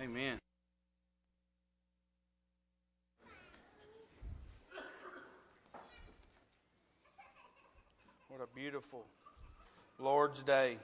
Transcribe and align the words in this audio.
Amen. 0.00 0.38
What 8.28 8.40
a 8.40 8.46
beautiful 8.56 9.04
Lord's 9.98 10.42
Day. 10.42 10.78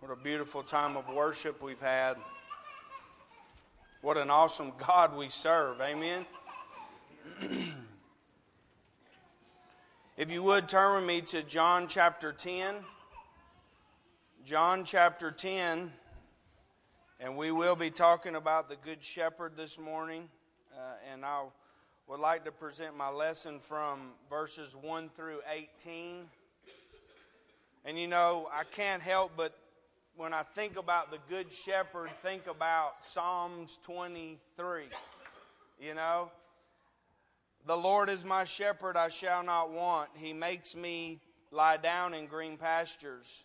What 0.00 0.10
a 0.10 0.16
beautiful 0.16 0.62
time 0.62 0.96
of 0.96 1.06
worship 1.10 1.60
we've 1.60 1.80
had. 1.80 2.16
What 4.00 4.16
an 4.16 4.30
awesome 4.30 4.72
God 4.78 5.14
we 5.14 5.28
serve. 5.28 5.78
Amen. 5.82 6.24
if 10.16 10.32
you 10.32 10.42
would 10.42 10.66
turn 10.66 10.96
with 10.96 11.04
me 11.04 11.20
to 11.20 11.42
John 11.42 11.88
chapter 11.88 12.32
10. 12.32 12.76
John 14.46 14.84
chapter 14.84 15.30
10. 15.30 15.92
And 17.24 17.36
we 17.36 17.52
will 17.52 17.76
be 17.76 17.88
talking 17.88 18.34
about 18.34 18.68
the 18.68 18.74
Good 18.74 19.00
Shepherd 19.00 19.52
this 19.56 19.78
morning. 19.78 20.28
Uh, 20.76 20.94
and 21.12 21.24
I 21.24 21.44
would 22.08 22.18
like 22.18 22.44
to 22.46 22.50
present 22.50 22.96
my 22.96 23.10
lesson 23.10 23.60
from 23.60 24.14
verses 24.28 24.74
1 24.74 25.08
through 25.10 25.38
18. 25.48 26.24
And 27.84 27.96
you 27.96 28.08
know, 28.08 28.48
I 28.52 28.64
can't 28.64 29.00
help 29.00 29.30
but 29.36 29.56
when 30.16 30.34
I 30.34 30.42
think 30.42 30.76
about 30.76 31.12
the 31.12 31.18
Good 31.30 31.52
Shepherd, 31.52 32.10
think 32.24 32.48
about 32.48 33.06
Psalms 33.06 33.78
23. 33.84 34.82
You 35.80 35.94
know, 35.94 36.28
the 37.68 37.76
Lord 37.76 38.08
is 38.08 38.24
my 38.24 38.42
shepherd, 38.42 38.96
I 38.96 39.10
shall 39.10 39.44
not 39.44 39.70
want. 39.70 40.08
He 40.16 40.32
makes 40.32 40.74
me 40.74 41.20
lie 41.52 41.76
down 41.76 42.14
in 42.14 42.26
green 42.26 42.56
pastures. 42.56 43.44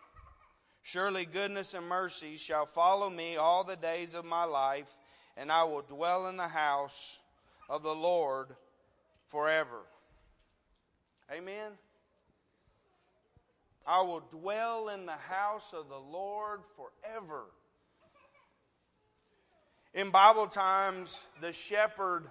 Surely 0.83 1.25
goodness 1.25 1.73
and 1.73 1.87
mercy 1.87 2.37
shall 2.37 2.65
follow 2.65 3.09
me 3.09 3.35
all 3.37 3.63
the 3.63 3.75
days 3.75 4.15
of 4.15 4.25
my 4.25 4.43
life, 4.43 4.97
and 5.37 5.51
I 5.51 5.63
will 5.63 5.83
dwell 5.83 6.27
in 6.27 6.37
the 6.37 6.47
house 6.47 7.19
of 7.69 7.83
the 7.83 7.93
Lord 7.93 8.47
forever. 9.27 9.81
Amen. 11.31 11.71
I 13.87 14.01
will 14.01 14.23
dwell 14.29 14.89
in 14.89 15.05
the 15.05 15.11
house 15.11 15.73
of 15.73 15.87
the 15.87 15.97
Lord 15.97 16.61
forever. 16.75 17.45
In 19.93 20.09
Bible 20.09 20.47
times, 20.47 21.27
the 21.41 21.53
shepherd, 21.53 22.25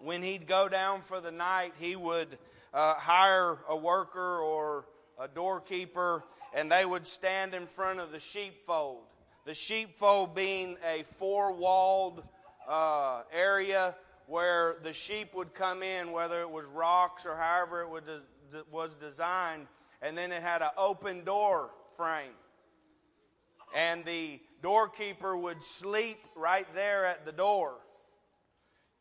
when 0.00 0.22
he'd 0.22 0.46
go 0.46 0.68
down 0.68 1.00
for 1.00 1.20
the 1.20 1.30
night, 1.30 1.72
he 1.78 1.94
would 1.96 2.38
uh, 2.74 2.94
hire 2.94 3.58
a 3.68 3.76
worker 3.76 4.38
or 4.38 4.86
a 5.22 5.28
doorkeeper 5.28 6.24
and 6.52 6.70
they 6.70 6.84
would 6.84 7.06
stand 7.06 7.54
in 7.54 7.66
front 7.66 8.00
of 8.00 8.10
the 8.10 8.18
sheepfold. 8.18 9.04
The 9.44 9.54
sheepfold 9.54 10.34
being 10.34 10.76
a 10.84 11.04
four 11.04 11.52
walled 11.52 12.24
uh, 12.68 13.22
area 13.32 13.94
where 14.26 14.76
the 14.82 14.92
sheep 14.92 15.34
would 15.34 15.54
come 15.54 15.82
in, 15.82 16.12
whether 16.12 16.40
it 16.40 16.50
was 16.50 16.66
rocks 16.66 17.24
or 17.24 17.36
however 17.36 17.82
it 17.82 18.66
was 18.70 18.94
designed, 18.96 19.66
and 20.00 20.16
then 20.16 20.32
it 20.32 20.42
had 20.42 20.62
an 20.62 20.70
open 20.76 21.24
door 21.24 21.70
frame. 21.96 22.34
And 23.76 24.04
the 24.04 24.40
doorkeeper 24.62 25.36
would 25.36 25.62
sleep 25.62 26.18
right 26.34 26.66
there 26.74 27.06
at 27.06 27.24
the 27.24 27.32
door 27.32 27.74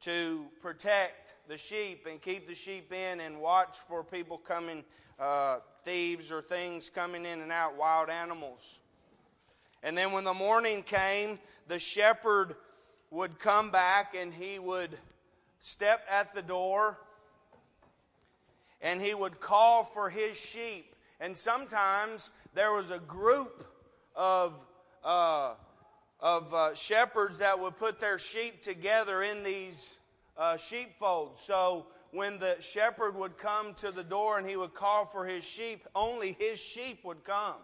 to 0.02 0.46
protect 0.62 1.36
the 1.48 1.58
sheep 1.58 2.08
and 2.09 2.22
keep 2.22 2.48
the 2.48 2.56
sheep 2.56 2.92
in 2.94 3.20
and 3.20 3.40
watch 3.40 3.78
for 3.78 4.03
people 4.03 4.38
coming 4.38 4.84
uh, 5.20 5.59
thieves 5.84 6.31
or 6.31 6.42
things 6.42 6.90
coming 6.90 7.25
in 7.25 7.42
and 7.42 7.52
out, 7.52 7.78
wild 7.78 8.09
animals. 8.09 8.80
And 9.84 9.97
then 9.97 10.12
when 10.12 10.24
the 10.24 10.34
morning 10.34 10.84
came, 10.84 11.40
the 11.68 11.80
shepherd 11.80 12.56
would 13.09 13.40
come 13.40 13.72
back 13.72 14.16
and 14.18 14.34
he 14.34 14.59
would 14.59 14.91
step 15.59 16.06
at 16.09 16.34
the 16.34 16.41
door 16.41 16.97
and 18.81 19.02
he 19.02 19.14
would 19.14 19.40
call 19.40 19.84
for 19.84 20.09
his 20.09 20.38
sheep. 20.38 20.96
And 21.20 21.38
sometimes 21.38 22.31
there 22.53 22.72
was 22.72 22.90
a 22.90 23.00
group 23.00 23.64
of, 24.16 24.66
uh, 25.03 25.53
of 26.20 26.53
uh, 26.53 26.74
shepherds 26.75 27.38
that 27.40 27.59
would 27.59 27.78
put 27.78 28.00
their 28.00 28.18
sheep 28.18 28.62
together 28.62 29.22
in 29.22 29.44
these 29.44 29.97
uh, 30.38 30.58
sheepfolds. 30.58 31.41
So 31.41 31.86
when 32.12 32.40
the 32.40 32.58
shepherd 32.60 33.16
would 33.16 33.38
come 33.38 33.74
to 33.76 33.92
the 33.92 34.04
door 34.04 34.38
and 34.38 34.48
he 34.48 34.58
would 34.58 34.74
call 34.74 35.06
for 35.06 35.26
his 35.26 35.44
sheep, 35.44 35.88
only 35.96 36.34
his 36.40 36.60
sheep 36.60 37.04
would 37.04 37.24
come. 37.24 37.56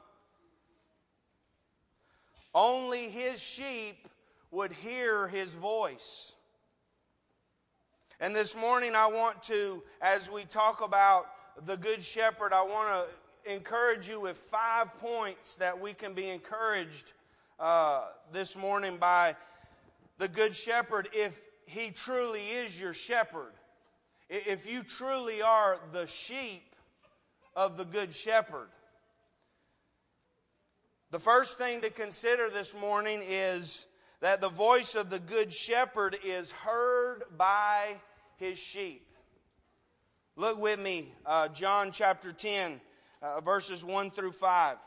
Only 2.56 3.10
his 3.10 3.44
sheep 3.44 4.08
would 4.52 4.72
hear 4.72 5.28
his 5.28 5.54
voice. 5.54 6.34
And 8.20 8.36
this 8.36 8.56
morning, 8.56 8.96
I 8.96 9.08
want 9.08 9.44
to, 9.44 9.84
as 10.02 10.32
we 10.32 10.44
talk 10.44 10.84
about 10.84 11.28
the 11.66 11.78
Good 11.78 12.02
Shepherd, 12.02 12.54
I 12.54 12.64
want 12.64 12.90
to 13.46 13.54
encourage 13.54 14.10
you 14.10 14.20
with 14.20 14.38
five 14.38 14.98
points 14.98 15.56
that 15.56 15.80
we 15.80 15.94
can 15.94 16.14
be 16.14 16.30
encouraged 16.30 17.14
uh, 17.60 18.06
this 18.32 18.58
morning 18.58 18.98
by 18.98 19.36
the 20.18 20.28
Good 20.28 20.56
Shepherd 20.56 21.10
if 21.14 21.42
he 21.66 21.92
truly 21.92 22.42
is 22.42 22.80
your 22.80 22.94
shepherd. 22.94 23.54
If 24.30 24.70
you 24.70 24.84
truly 24.84 25.42
are 25.42 25.80
the 25.94 26.06
sheep 26.06 26.76
of 27.56 27.78
the 27.78 27.86
Good 27.86 28.14
Shepherd, 28.14 28.68
the 31.12 31.20
first 31.20 31.58
thing 31.58 31.80
to 31.82 31.90
consider 31.90 32.50
this 32.50 32.76
morning 32.76 33.22
is 33.26 33.86
that 34.20 34.42
the 34.42 34.50
voice 34.50 34.96
of 34.96 35.10
the 35.10 35.20
Good 35.20 35.54
Shepherd 35.54 36.18
is 36.26 36.52
heard 36.52 37.24
by 37.38 37.96
his 38.36 38.60
sheep. 38.60 39.08
Look 40.36 40.60
with 40.60 40.80
me, 40.80 41.14
uh, 41.26 41.48
John 41.48 41.92
chapter 41.92 42.34
10, 42.34 42.82
uh, 43.22 43.40
verses 43.40 43.86
1 43.86 44.12
through 44.12 44.34
5. 44.34 44.78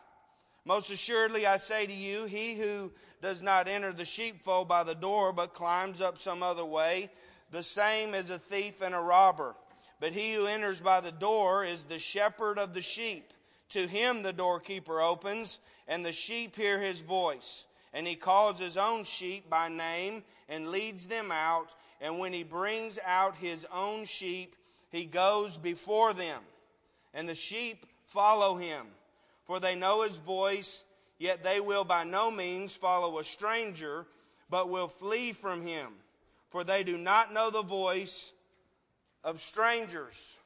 Most 0.66 0.90
assuredly, 0.90 1.46
I 1.46 1.56
say 1.56 1.86
to 1.86 1.92
you, 1.92 2.26
he 2.26 2.56
who 2.56 2.92
does 3.22 3.40
not 3.40 3.66
enter 3.68 3.92
the 3.92 4.04
sheepfold 4.04 4.68
by 4.68 4.84
the 4.84 4.94
door, 4.94 5.32
but 5.32 5.54
climbs 5.54 6.02
up 6.02 6.18
some 6.18 6.42
other 6.42 6.64
way, 6.64 7.10
the 7.50 7.62
same 7.62 8.15
is 8.15 8.31
a 8.31 8.38
thief 8.38 8.81
and 8.81 8.94
a 8.94 9.00
robber. 9.00 9.55
But 9.99 10.12
he 10.12 10.34
who 10.34 10.47
enters 10.47 10.81
by 10.81 11.00
the 11.00 11.12
door 11.12 11.65
is 11.65 11.83
the 11.83 11.99
shepherd 11.99 12.59
of 12.59 12.72
the 12.72 12.81
sheep. 12.81 13.33
To 13.71 13.87
him 13.87 14.22
the 14.22 14.33
doorkeeper 14.33 15.00
opens, 15.00 15.59
and 15.87 16.05
the 16.05 16.12
sheep 16.12 16.56
hear 16.56 16.81
his 16.81 17.00
voice. 17.00 17.66
And 17.93 18.06
he 18.06 18.15
calls 18.15 18.59
his 18.59 18.77
own 18.77 19.05
sheep 19.05 19.50
by 19.50 19.69
name 19.69 20.22
and 20.49 20.69
leads 20.69 21.06
them 21.06 21.31
out. 21.31 21.75
And 22.00 22.19
when 22.19 22.33
he 22.33 22.44
brings 22.44 22.99
out 23.05 23.37
his 23.37 23.67
own 23.72 24.05
sheep, 24.05 24.56
he 24.91 25.05
goes 25.05 25.56
before 25.56 26.15
them. 26.15 26.43
And 27.12 27.28
the 27.28 27.34
sheep 27.34 27.87
follow 28.06 28.56
him, 28.56 28.87
for 29.44 29.61
they 29.61 29.75
know 29.75 30.03
his 30.03 30.17
voice, 30.17 30.84
yet 31.19 31.43
they 31.43 31.61
will 31.61 31.84
by 31.84 32.05
no 32.05 32.31
means 32.31 32.75
follow 32.75 33.19
a 33.19 33.25
stranger, 33.25 34.06
but 34.49 34.71
will 34.71 34.88
flee 34.88 35.32
from 35.32 35.62
him 35.62 35.93
for 36.50 36.64
they 36.64 36.82
do 36.85 36.99
not 36.99 37.32
know 37.32 37.50
the 37.50 37.62
voice 37.62 38.32
of 39.25 39.41
strangers. 39.41 40.37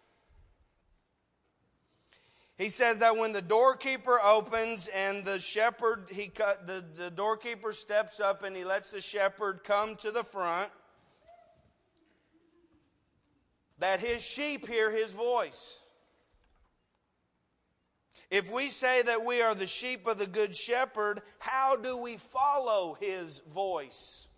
He 2.56 2.68
says 2.68 2.98
that 2.98 3.16
when 3.16 3.32
the 3.32 3.42
doorkeeper 3.42 4.20
opens 4.20 4.86
and 4.88 5.24
the 5.24 5.40
shepherd, 5.40 6.08
he 6.10 6.28
cut, 6.28 6.68
the, 6.68 6.84
the 6.96 7.10
doorkeeper 7.10 7.72
steps 7.72 8.20
up 8.20 8.44
and 8.44 8.54
he 8.54 8.64
lets 8.64 8.90
the 8.90 9.00
shepherd 9.00 9.64
come 9.64 9.96
to 9.96 10.12
the 10.12 10.22
front, 10.22 10.70
that 13.78 13.98
his 13.98 14.24
sheep 14.24 14.68
hear 14.68 14.92
his 14.92 15.12
voice. 15.12 15.80
If 18.30 18.52
we 18.52 18.68
say 18.68 19.02
that 19.02 19.24
we 19.24 19.42
are 19.42 19.54
the 19.54 19.66
sheep 19.66 20.06
of 20.06 20.18
the 20.18 20.26
good 20.26 20.54
shepherd, 20.54 21.22
how 21.40 21.76
do 21.76 21.96
we 21.96 22.16
follow 22.16 22.96
his 23.00 23.40
voice? 23.52 24.28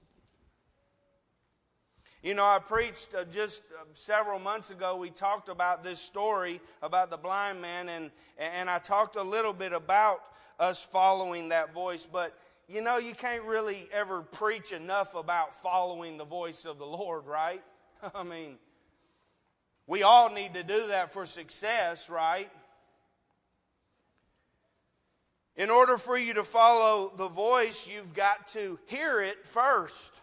You 2.27 2.35
know, 2.35 2.45
I 2.45 2.59
preached 2.59 3.15
uh, 3.15 3.23
just 3.23 3.63
uh, 3.71 3.85
several 3.93 4.41
months 4.41 4.73
ago, 4.73 4.97
we 4.97 5.11
talked 5.11 5.49
about 5.49 5.85
this 5.85 6.01
story 6.01 6.61
about 6.83 7.09
the 7.09 7.17
blind 7.17 7.63
man, 7.63 7.89
and, 7.89 8.11
and 8.37 8.69
I 8.69 8.81
talked 8.81 9.15
a 9.15 9.23
little 9.23 9.53
bit 9.53 9.73
about 9.73 10.23
us 10.59 10.83
following 10.83 11.51
that 11.51 11.73
voice. 11.73 12.05
But 12.05 12.37
you 12.67 12.81
know, 12.81 12.99
you 12.99 13.15
can't 13.15 13.45
really 13.45 13.89
ever 13.93 14.23
preach 14.23 14.73
enough 14.73 15.15
about 15.15 15.55
following 15.55 16.19
the 16.19 16.25
voice 16.25 16.65
of 16.65 16.79
the 16.79 16.85
Lord, 16.85 17.27
right? 17.27 17.63
I 18.13 18.25
mean, 18.25 18.57
we 19.87 20.03
all 20.03 20.29
need 20.29 20.55
to 20.55 20.65
do 20.65 20.89
that 20.89 21.13
for 21.13 21.27
success, 21.27 22.11
right? 22.11 22.51
In 25.55 25.71
order 25.71 25.97
for 25.97 26.19
you 26.19 26.35
to 26.35 26.43
follow 26.43 27.13
the 27.17 27.29
voice, 27.29 27.89
you've 27.89 28.15
got 28.15 28.49
to 28.49 28.81
hear 28.87 29.23
it 29.23 29.47
first. 29.47 30.23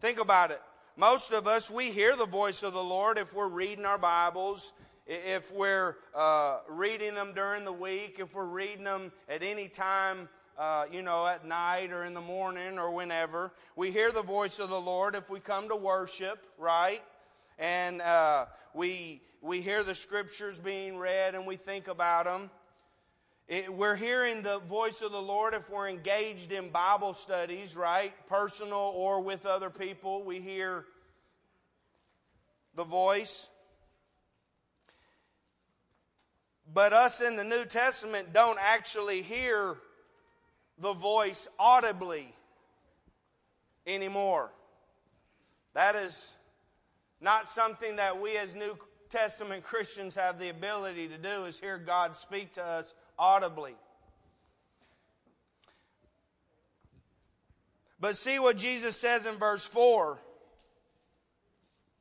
Think 0.00 0.20
about 0.20 0.50
it. 0.50 0.60
Most 0.98 1.32
of 1.32 1.46
us, 1.46 1.70
we 1.70 1.90
hear 1.90 2.14
the 2.16 2.26
voice 2.26 2.62
of 2.62 2.74
the 2.74 2.82
Lord 2.82 3.16
if 3.16 3.34
we're 3.34 3.48
reading 3.48 3.86
our 3.86 3.96
Bibles, 3.96 4.74
if 5.06 5.50
we're 5.54 5.96
uh, 6.14 6.58
reading 6.68 7.14
them 7.14 7.32
during 7.34 7.64
the 7.64 7.72
week, 7.72 8.16
if 8.18 8.34
we're 8.34 8.44
reading 8.44 8.84
them 8.84 9.10
at 9.26 9.42
any 9.42 9.68
time, 9.68 10.28
uh, 10.58 10.84
you 10.92 11.00
know, 11.00 11.26
at 11.26 11.46
night 11.46 11.92
or 11.92 12.04
in 12.04 12.12
the 12.12 12.20
morning 12.20 12.78
or 12.78 12.90
whenever. 12.90 13.54
We 13.74 13.90
hear 13.90 14.12
the 14.12 14.22
voice 14.22 14.58
of 14.58 14.68
the 14.68 14.80
Lord 14.80 15.14
if 15.14 15.30
we 15.30 15.40
come 15.40 15.70
to 15.70 15.76
worship, 15.76 16.46
right? 16.58 17.02
And 17.58 18.02
uh, 18.02 18.46
we, 18.74 19.22
we 19.40 19.62
hear 19.62 19.82
the 19.82 19.94
scriptures 19.94 20.60
being 20.60 20.98
read 20.98 21.34
and 21.34 21.46
we 21.46 21.56
think 21.56 21.88
about 21.88 22.26
them. 22.26 22.50
It, 23.48 23.72
we're 23.72 23.94
hearing 23.94 24.42
the 24.42 24.58
voice 24.58 25.02
of 25.02 25.12
the 25.12 25.22
Lord 25.22 25.54
if 25.54 25.70
we're 25.70 25.88
engaged 25.88 26.50
in 26.50 26.68
Bible 26.70 27.14
studies, 27.14 27.76
right? 27.76 28.12
Personal 28.26 28.92
or 28.96 29.20
with 29.20 29.46
other 29.46 29.70
people, 29.70 30.24
we 30.24 30.40
hear 30.40 30.84
the 32.74 32.82
voice. 32.82 33.48
But 36.74 36.92
us 36.92 37.20
in 37.20 37.36
the 37.36 37.44
New 37.44 37.64
Testament 37.64 38.32
don't 38.32 38.58
actually 38.60 39.22
hear 39.22 39.76
the 40.78 40.92
voice 40.92 41.46
audibly 41.56 42.34
anymore. 43.86 44.50
That 45.74 45.94
is 45.94 46.34
not 47.20 47.48
something 47.48 47.96
that 47.96 48.20
we 48.20 48.36
as 48.36 48.56
New 48.56 48.76
Testament 49.08 49.62
Christians 49.62 50.16
have 50.16 50.40
the 50.40 50.48
ability 50.48 51.06
to 51.08 51.16
do 51.16 51.44
is 51.44 51.60
hear 51.60 51.78
God 51.78 52.16
speak 52.16 52.50
to 52.52 52.64
us 52.64 52.92
audibly. 53.18 53.74
But 57.98 58.16
see 58.16 58.38
what 58.38 58.56
Jesus 58.56 58.96
says 58.96 59.26
in 59.26 59.36
verse 59.36 59.64
4. 59.64 60.18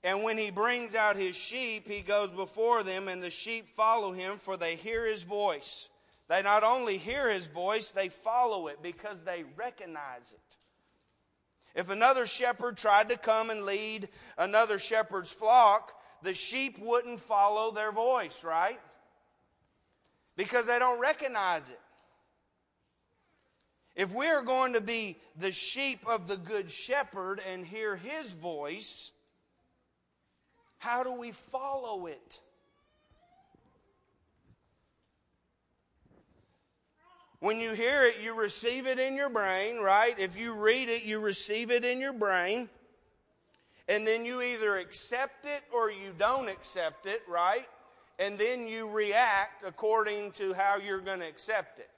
And 0.03 0.23
when 0.23 0.37
he 0.37 0.51
brings 0.51 0.93
out 0.93 1.15
his 1.15 1.35
sheep, 1.35 1.87
he 1.87 2.01
goes 2.01 2.31
before 2.31 2.83
them, 2.83 3.07
and 3.07 3.23
the 3.23 3.31
sheep 3.31 3.69
follow 3.75 4.11
him, 4.11 4.37
for 4.37 4.55
they 4.55 4.75
hear 4.75 5.07
his 5.07 5.23
voice. 5.23 5.89
They 6.27 6.41
not 6.41 6.63
only 6.63 6.97
hear 6.97 7.31
his 7.31 7.47
voice, 7.47 7.91
they 7.91 8.09
follow 8.09 8.67
it 8.67 8.83
because 8.83 9.23
they 9.23 9.45
recognize 9.55 10.33
it. 10.33 10.57
If 11.73 11.89
another 11.89 12.25
shepherd 12.25 12.77
tried 12.77 13.09
to 13.09 13.17
come 13.17 13.49
and 13.49 13.63
lead 13.63 14.09
another 14.37 14.79
shepherd's 14.79 15.31
flock, 15.31 15.91
the 16.21 16.33
sheep 16.33 16.77
wouldn't 16.79 17.19
follow 17.19 17.71
their 17.71 17.91
voice, 17.91 18.43
right? 18.43 18.79
Because 20.35 20.67
they 20.67 20.79
don't 20.79 20.99
recognize 20.99 21.69
it. 21.69 21.79
If 23.95 24.13
we 24.13 24.27
are 24.27 24.43
going 24.43 24.73
to 24.73 24.81
be 24.81 25.17
the 25.37 25.53
sheep 25.53 25.99
of 26.05 26.27
the 26.27 26.35
good 26.35 26.69
shepherd 26.69 27.39
and 27.49 27.65
hear 27.65 27.95
his 27.95 28.33
voice, 28.33 29.11
how 30.77 31.03
do 31.03 31.17
we 31.17 31.31
follow 31.31 32.07
it? 32.07 32.41
When 37.39 37.59
you 37.59 37.73
hear 37.73 38.03
it, 38.03 38.15
you 38.21 38.39
receive 38.39 38.87
it 38.87 38.99
in 38.99 39.15
your 39.15 39.29
brain, 39.29 39.77
right? 39.77 40.17
If 40.17 40.37
you 40.37 40.53
read 40.53 40.89
it, 40.89 41.03
you 41.03 41.19
receive 41.19 41.71
it 41.71 41.85
in 41.85 42.01
your 42.01 42.13
brain. 42.13 42.69
And 43.87 44.05
then 44.05 44.25
you 44.25 44.41
either 44.41 44.77
accept 44.77 45.45
it 45.45 45.63
or 45.71 45.91
you 45.91 46.11
don't 46.17 46.49
accept 46.49 47.05
it, 47.05 47.21
right? 47.29 47.67
And 48.17 48.39
then 48.39 48.67
you 48.67 48.89
react 48.89 49.63
according 49.65 50.31
to 50.33 50.53
how 50.53 50.77
you're 50.77 51.01
going 51.01 51.19
to 51.19 51.27
accept 51.27 51.79
it. 51.79 51.89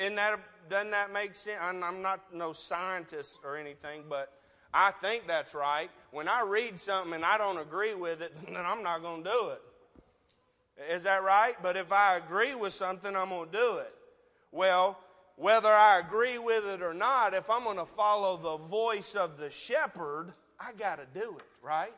Isn't 0.00 0.16
that, 0.16 0.40
doesn't 0.68 0.90
that 0.90 1.12
make 1.12 1.36
sense? 1.36 1.60
I'm 1.62 2.02
not 2.02 2.34
no 2.34 2.52
scientist 2.52 3.40
or 3.44 3.56
anything, 3.56 4.02
but 4.08 4.32
I 4.74 4.90
think 4.90 5.26
that's 5.26 5.54
right. 5.54 5.90
When 6.10 6.28
I 6.28 6.42
read 6.42 6.78
something 6.78 7.14
and 7.14 7.24
I 7.24 7.38
don't 7.38 7.58
agree 7.58 7.94
with 7.94 8.20
it, 8.22 8.36
then 8.46 8.56
I'm 8.56 8.82
not 8.82 9.02
going 9.02 9.22
to 9.22 9.30
do 9.30 9.48
it. 9.50 9.62
Is 10.92 11.04
that 11.04 11.22
right? 11.22 11.54
But 11.62 11.76
if 11.76 11.92
I 11.92 12.16
agree 12.16 12.54
with 12.54 12.72
something, 12.72 13.14
I'm 13.14 13.30
going 13.30 13.46
to 13.46 13.52
do 13.52 13.78
it. 13.78 13.94
Well, 14.52 14.98
whether 15.36 15.70
I 15.70 15.98
agree 15.98 16.38
with 16.38 16.66
it 16.66 16.82
or 16.82 16.94
not, 16.94 17.34
if 17.34 17.48
I'm 17.48 17.64
going 17.64 17.78
to 17.78 17.86
follow 17.86 18.36
the 18.36 18.64
voice 18.64 19.14
of 19.14 19.38
the 19.38 19.50
shepherd, 19.50 20.32
I 20.58 20.72
got 20.72 20.98
to 20.98 21.18
do 21.18 21.36
it, 21.38 21.46
right? 21.62 21.92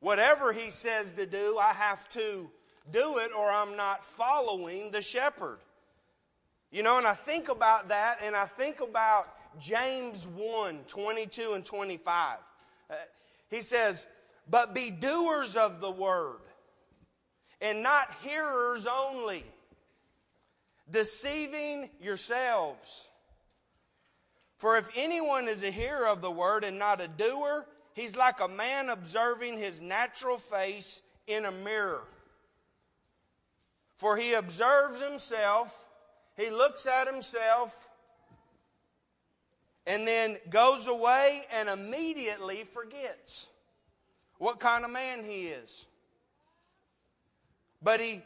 Whatever 0.00 0.52
he 0.52 0.70
says 0.70 1.14
to 1.14 1.26
do, 1.26 1.58
I 1.60 1.72
have 1.72 2.08
to 2.10 2.50
do 2.90 3.18
it 3.18 3.30
or 3.36 3.50
I'm 3.50 3.76
not 3.76 4.04
following 4.04 4.90
the 4.90 5.02
shepherd. 5.02 5.58
You 6.70 6.82
know, 6.82 6.98
and 6.98 7.06
I 7.06 7.14
think 7.14 7.48
about 7.48 7.88
that 7.88 8.18
and 8.22 8.36
I 8.36 8.46
think 8.46 8.80
about 8.80 9.28
James 9.58 10.26
1 10.26 10.80
22 10.86 11.52
and 11.54 11.64
25. 11.64 12.38
Uh, 12.88 12.94
he 13.48 13.60
says, 13.60 14.06
But 14.48 14.74
be 14.74 14.90
doers 14.90 15.56
of 15.56 15.80
the 15.80 15.90
word 15.90 16.40
and 17.60 17.82
not 17.82 18.12
hearers 18.22 18.86
only, 18.86 19.44
deceiving 20.90 21.88
yourselves. 22.00 23.08
For 24.58 24.76
if 24.76 24.90
anyone 24.96 25.48
is 25.48 25.62
a 25.62 25.70
hearer 25.70 26.06
of 26.06 26.22
the 26.22 26.30
word 26.30 26.64
and 26.64 26.78
not 26.78 27.00
a 27.00 27.08
doer, 27.08 27.66
he's 27.96 28.14
like 28.14 28.40
a 28.40 28.46
man 28.46 28.88
observing 28.88 29.58
his 29.58 29.80
natural 29.80 30.38
face 30.38 31.02
in 31.26 31.44
a 31.44 31.50
mirror. 31.50 32.04
For 33.96 34.16
he 34.16 34.34
observes 34.34 35.02
himself, 35.02 35.88
he 36.36 36.50
looks 36.50 36.86
at 36.86 37.12
himself, 37.12 37.88
and 39.86 40.06
then 40.06 40.36
goes 40.50 40.86
away 40.86 41.42
and 41.54 41.68
immediately 41.68 42.64
forgets 42.64 43.48
what 44.38 44.60
kind 44.60 44.84
of 44.84 44.90
man 44.90 45.24
he 45.24 45.46
is. 45.46 45.86
But 47.82 48.00
he, 48.00 48.20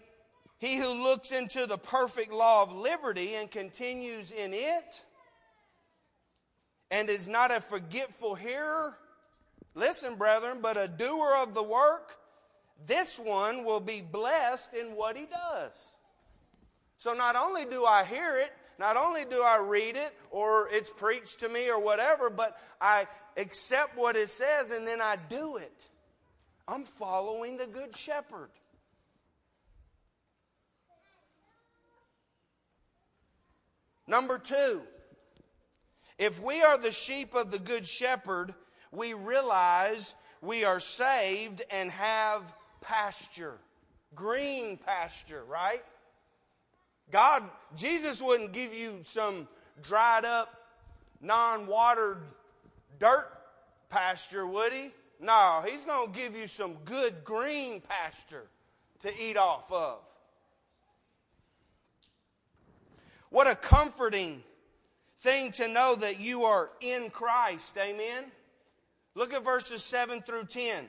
he 0.58 0.76
who 0.76 1.02
looks 1.02 1.31
into 1.31 1.66
the 1.66 1.78
perfect 1.78 2.32
law 2.32 2.62
of 2.62 2.75
liberty 2.75 3.35
and 3.35 3.50
continues 3.50 4.33
in 4.33 4.52
it 4.54 5.04
and 6.90 7.09
is 7.09 7.28
not 7.28 7.50
a 7.52 7.61
forgetful 7.61 8.35
hearer, 8.35 8.97
listen, 9.75 10.17
brethren, 10.17 10.59
but 10.61 10.77
a 10.77 10.89
doer 10.89 11.37
of 11.43 11.55
the 11.55 11.62
work, 11.62 12.17
this 12.87 13.19
one 13.19 13.65
will 13.65 13.81
be 13.81 14.00
blessed 14.00 14.75
in 14.75 14.89
what 14.97 15.17
he 15.17 15.27
does. 15.27 15.95
So 16.97 17.12
not 17.12 17.37
only 17.37 17.65
do 17.65 17.85
I 17.85 18.05
hear 18.05 18.39
it, 18.39 18.53
not 18.79 18.97
only 18.97 19.25
do 19.25 19.43
I 19.43 19.59
read 19.59 19.97
it 19.97 20.15
or 20.31 20.69
it's 20.71 20.91
preached 20.91 21.41
to 21.41 21.49
me 21.49 21.71
or 21.71 21.79
whatever, 21.79 22.31
but 22.31 22.59
I 22.81 23.07
accept 23.37 23.97
what 23.97 24.17
it 24.17 24.29
says 24.29 24.71
and 24.71 24.87
then 24.87 25.00
I 25.00 25.17
do 25.29 25.57
it. 25.59 25.87
I'm 26.67 26.85
following 26.85 27.57
the 27.57 27.67
Good 27.67 27.95
Shepherd. 27.97 28.50
Number 34.07 34.39
two, 34.39 34.83
if 36.19 36.43
we 36.43 36.62
are 36.62 36.77
the 36.77 36.91
sheep 36.91 37.35
of 37.35 37.50
the 37.50 37.59
Good 37.59 37.87
Shepherd, 37.87 38.55
we 38.92 39.14
realize 39.14 40.14
we 40.40 40.64
are 40.64 40.80
saved 40.80 41.62
and 41.70 41.90
have 41.90 42.52
pasture, 42.80 43.59
green 44.14 44.76
pasture, 44.76 45.44
right? 45.44 45.85
God, 47.11 47.44
Jesus 47.76 48.23
wouldn't 48.23 48.52
give 48.52 48.73
you 48.75 49.00
some 49.02 49.49
dried 49.82 50.25
up, 50.25 50.54
non 51.20 51.66
watered 51.66 52.23
dirt 52.99 53.28
pasture, 53.88 54.47
would 54.47 54.73
he? 54.73 54.92
No, 55.20 55.62
he's 55.66 55.85
going 55.85 56.12
to 56.12 56.18
give 56.18 56.35
you 56.35 56.47
some 56.47 56.75
good 56.85 57.25
green 57.25 57.80
pasture 57.80 58.47
to 59.00 59.12
eat 59.20 59.37
off 59.37 59.70
of. 59.70 59.99
What 63.28 63.47
a 63.47 63.54
comforting 63.54 64.42
thing 65.20 65.52
to 65.52 65.68
know 65.68 65.94
that 65.97 66.20
you 66.20 66.44
are 66.44 66.70
in 66.80 67.11
Christ. 67.11 67.76
Amen. 67.78 68.25
Look 69.14 69.35
at 69.35 69.45
verses 69.45 69.83
7 69.83 70.23
through 70.23 70.45
10. 70.45 70.88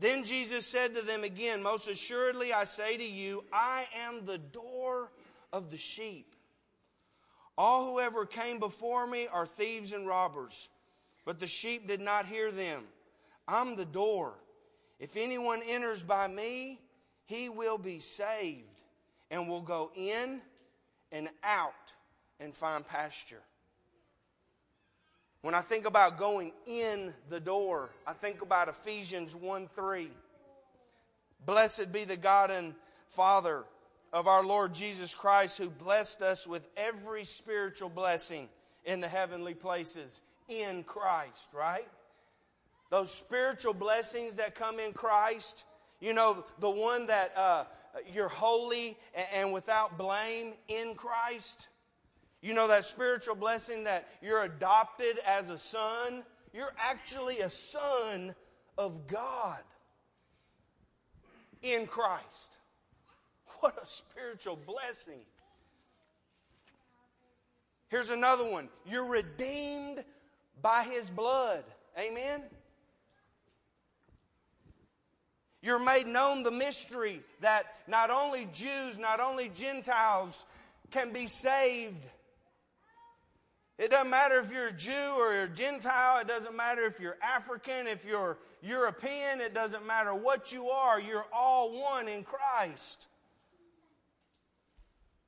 Then 0.00 0.24
Jesus 0.24 0.66
said 0.66 0.94
to 0.94 1.02
them 1.02 1.24
again, 1.24 1.62
Most 1.62 1.88
assuredly 1.88 2.52
I 2.52 2.64
say 2.64 2.96
to 2.96 3.04
you, 3.04 3.44
I 3.52 3.86
am 4.06 4.24
the 4.24 4.38
door 4.38 5.10
of 5.52 5.70
the 5.70 5.76
sheep. 5.76 6.34
All 7.56 7.90
who 7.90 8.00
ever 8.00 8.24
came 8.24 8.60
before 8.60 9.06
me 9.06 9.26
are 9.26 9.46
thieves 9.46 9.92
and 9.92 10.06
robbers, 10.06 10.68
but 11.24 11.40
the 11.40 11.48
sheep 11.48 11.88
did 11.88 12.00
not 12.00 12.26
hear 12.26 12.52
them. 12.52 12.84
I'm 13.48 13.74
the 13.74 13.84
door. 13.84 14.34
If 15.00 15.16
anyone 15.16 15.62
enters 15.66 16.02
by 16.04 16.28
me, 16.28 16.80
he 17.24 17.48
will 17.48 17.78
be 17.78 17.98
saved 17.98 18.82
and 19.30 19.48
will 19.48 19.60
go 19.60 19.90
in 19.96 20.40
and 21.10 21.28
out 21.42 21.92
and 22.38 22.54
find 22.54 22.86
pasture. 22.86 23.42
When 25.42 25.54
I 25.54 25.60
think 25.60 25.86
about 25.86 26.18
going 26.18 26.52
in 26.66 27.14
the 27.28 27.38
door, 27.38 27.90
I 28.06 28.12
think 28.12 28.42
about 28.42 28.68
Ephesians 28.68 29.36
1 29.36 29.68
3. 29.68 30.10
Blessed 31.46 31.92
be 31.92 32.04
the 32.04 32.16
God 32.16 32.50
and 32.50 32.74
Father 33.08 33.64
of 34.12 34.26
our 34.26 34.44
Lord 34.44 34.74
Jesus 34.74 35.14
Christ, 35.14 35.56
who 35.56 35.70
blessed 35.70 36.22
us 36.22 36.46
with 36.46 36.68
every 36.76 37.24
spiritual 37.24 37.88
blessing 37.88 38.48
in 38.84 39.00
the 39.00 39.08
heavenly 39.08 39.54
places 39.54 40.22
in 40.48 40.82
Christ, 40.82 41.50
right? 41.54 41.86
Those 42.90 43.12
spiritual 43.12 43.74
blessings 43.74 44.36
that 44.36 44.54
come 44.54 44.80
in 44.80 44.92
Christ, 44.92 45.64
you 46.00 46.14
know, 46.14 46.44
the 46.58 46.70
one 46.70 47.06
that 47.06 47.32
uh, 47.36 47.64
you're 48.12 48.28
holy 48.28 48.96
and 49.34 49.52
without 49.52 49.98
blame 49.98 50.54
in 50.68 50.94
Christ. 50.94 51.68
You 52.40 52.54
know 52.54 52.68
that 52.68 52.84
spiritual 52.84 53.34
blessing 53.34 53.84
that 53.84 54.08
you're 54.22 54.44
adopted 54.44 55.18
as 55.26 55.50
a 55.50 55.58
son? 55.58 56.22
You're 56.52 56.72
actually 56.78 57.40
a 57.40 57.50
son 57.50 58.34
of 58.76 59.06
God 59.06 59.62
in 61.62 61.86
Christ. 61.86 62.56
What 63.60 63.76
a 63.82 63.86
spiritual 63.86 64.56
blessing. 64.66 65.20
Here's 67.88 68.10
another 68.10 68.48
one. 68.48 68.68
You're 68.86 69.10
redeemed 69.10 70.04
by 70.62 70.84
his 70.84 71.10
blood. 71.10 71.64
Amen? 71.98 72.42
You're 75.60 75.82
made 75.82 76.06
known 76.06 76.44
the 76.44 76.52
mystery 76.52 77.20
that 77.40 77.64
not 77.88 78.10
only 78.10 78.46
Jews, 78.52 78.96
not 78.98 79.18
only 79.18 79.48
Gentiles 79.48 80.44
can 80.92 81.12
be 81.12 81.26
saved. 81.26 82.06
It 83.88 83.92
doesn't 83.92 84.10
matter 84.10 84.38
if 84.38 84.52
you're 84.52 84.66
a 84.66 84.72
Jew 84.72 85.14
or 85.16 85.44
a 85.44 85.48
Gentile. 85.48 86.20
It 86.20 86.28
doesn't 86.28 86.54
matter 86.54 86.82
if 86.82 87.00
you're 87.00 87.16
African, 87.22 87.86
if 87.86 88.04
you're 88.04 88.38
European. 88.60 89.40
It 89.40 89.54
doesn't 89.54 89.86
matter 89.86 90.14
what 90.14 90.52
you 90.52 90.68
are. 90.68 91.00
You're 91.00 91.24
all 91.32 91.70
one 91.80 92.06
in 92.06 92.22
Christ. 92.22 93.06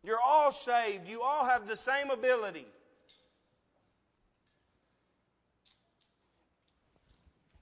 You're 0.04 0.20
all 0.22 0.52
saved. 0.52 1.08
You 1.08 1.22
all 1.22 1.46
have 1.46 1.68
the 1.68 1.74
same 1.74 2.10
ability. 2.10 2.66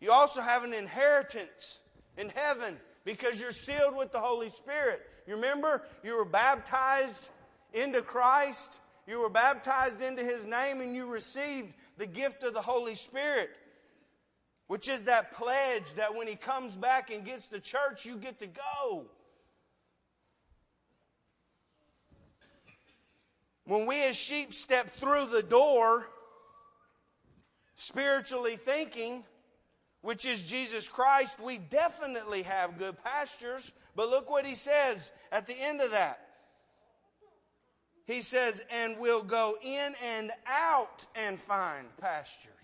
You 0.01 0.11
also 0.11 0.41
have 0.41 0.65
an 0.65 0.75
inheritance 0.75 1.81
in 2.17 2.29
heaven 2.31 2.77
because 3.05 3.41
you're 3.41 3.53
sealed 3.53 3.97
with 3.97 4.11
the 4.11 4.19
Holy 4.19 4.51
Spirit. 4.51 5.03
You 5.29 5.37
remember, 5.37 5.85
you 6.03 6.17
were 6.17 6.25
baptized 6.25 7.31
into 7.73 8.03
Christ, 8.03 8.81
you 9.09 9.21
were 9.23 9.31
baptized 9.31 10.03
into 10.03 10.23
His 10.23 10.47
name, 10.47 10.83
and 10.83 10.95
you 10.95 11.07
received 11.07 11.73
the 11.97 12.07
gift 12.07 12.43
of 12.43 12.53
the 12.53 12.61
Holy 12.61 12.95
Spirit, 12.95 13.51
which 14.67 14.87
is 14.87 15.05
that 15.05 15.33
pledge 15.33 15.95
that 15.95 16.15
when 16.15 16.29
He 16.29 16.37
comes 16.37 16.77
back 16.77 17.11
and 17.11 17.25
gets 17.25 17.47
the 17.47 17.59
church, 17.59 18.05
you 18.05 18.17
get 18.17 18.39
to 18.41 18.47
go. 18.47 19.07
When 23.65 23.87
we 23.87 24.07
as 24.07 24.17
sheep 24.17 24.53
step 24.53 24.89
through 24.89 25.27
the 25.27 25.43
door, 25.43 26.09
spiritually 27.77 28.57
thinking, 28.57 29.25
which 30.03 30.27
is 30.27 30.43
Jesus 30.43 30.89
Christ, 30.89 31.41
we 31.41 31.59
definitely 31.59 32.43
have 32.43 32.79
good 32.79 33.03
pastures. 33.03 33.73
But 33.97 34.11
look 34.11 34.31
what 34.31 34.47
he 34.47 34.55
says 34.55 35.13
at 35.33 35.47
the 35.47 35.55
end 35.55 35.81
of 35.81 35.91
that. 35.93 36.28
He 38.09 38.23
says, 38.23 38.65
and 38.71 38.97
we'll 38.99 39.23
go 39.23 39.57
in 39.63 39.93
and 40.03 40.31
out 40.47 41.05
and 41.15 41.39
find 41.39 41.87
pastures. 41.99 42.55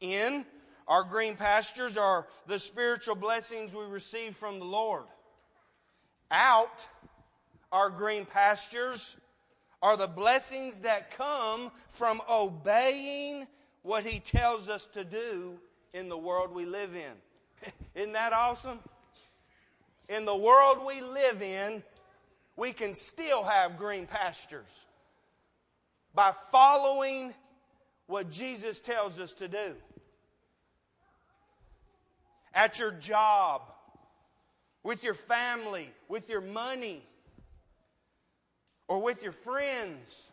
In 0.00 0.44
our 0.88 1.04
green 1.04 1.36
pastures 1.36 1.96
are 1.96 2.26
the 2.48 2.58
spiritual 2.58 3.14
blessings 3.14 3.76
we 3.76 3.84
receive 3.84 4.34
from 4.34 4.58
the 4.58 4.64
Lord. 4.64 5.04
Out 6.32 6.88
our 7.70 7.90
green 7.90 8.24
pastures 8.24 9.16
are 9.80 9.96
the 9.96 10.08
blessings 10.08 10.80
that 10.80 11.12
come 11.12 11.70
from 11.88 12.20
obeying 12.28 13.46
what 13.82 14.04
He 14.04 14.18
tells 14.18 14.68
us 14.68 14.86
to 14.86 15.04
do 15.04 15.60
in 15.92 16.08
the 16.08 16.18
world 16.18 16.52
we 16.52 16.64
live 16.64 16.96
in. 16.96 17.70
Isn't 17.94 18.14
that 18.14 18.32
awesome? 18.32 18.80
In 20.08 20.24
the 20.24 20.36
world 20.36 20.84
we 20.86 21.00
live 21.00 21.42
in, 21.42 21.82
we 22.56 22.72
can 22.72 22.94
still 22.94 23.42
have 23.42 23.78
green 23.78 24.06
pastures 24.06 24.84
by 26.14 26.32
following 26.52 27.34
what 28.06 28.30
Jesus 28.30 28.80
tells 28.80 29.18
us 29.18 29.34
to 29.34 29.48
do. 29.48 29.74
At 32.54 32.78
your 32.78 32.92
job, 32.92 33.62
with 34.84 35.02
your 35.02 35.14
family, 35.14 35.90
with 36.08 36.28
your 36.28 36.42
money, 36.42 37.02
or 38.86 39.02
with 39.02 39.22
your 39.22 39.32
friends. 39.32 40.30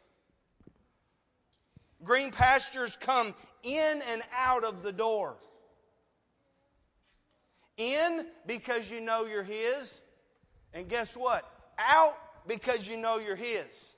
Green 2.03 2.31
pastures 2.31 2.95
come 2.95 3.33
in 3.63 4.01
and 4.09 4.21
out 4.35 4.63
of 4.63 4.83
the 4.83 4.91
door. 4.91 5.37
In 7.77 8.25
because 8.45 8.91
you 8.91 9.01
know 9.01 9.25
you're 9.25 9.43
His. 9.43 10.01
And 10.73 10.87
guess 10.87 11.15
what? 11.15 11.43
Out 11.77 12.15
because 12.47 12.87
you 12.87 12.97
know 12.97 13.17
you're 13.19 13.35
His. 13.35 13.95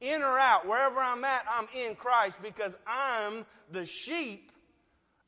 In 0.00 0.22
or 0.22 0.38
out, 0.38 0.66
wherever 0.66 0.98
I'm 0.98 1.24
at, 1.24 1.44
I'm 1.50 1.66
in 1.76 1.94
Christ 1.94 2.38
because 2.42 2.74
I'm 2.86 3.44
the 3.70 3.84
sheep 3.84 4.50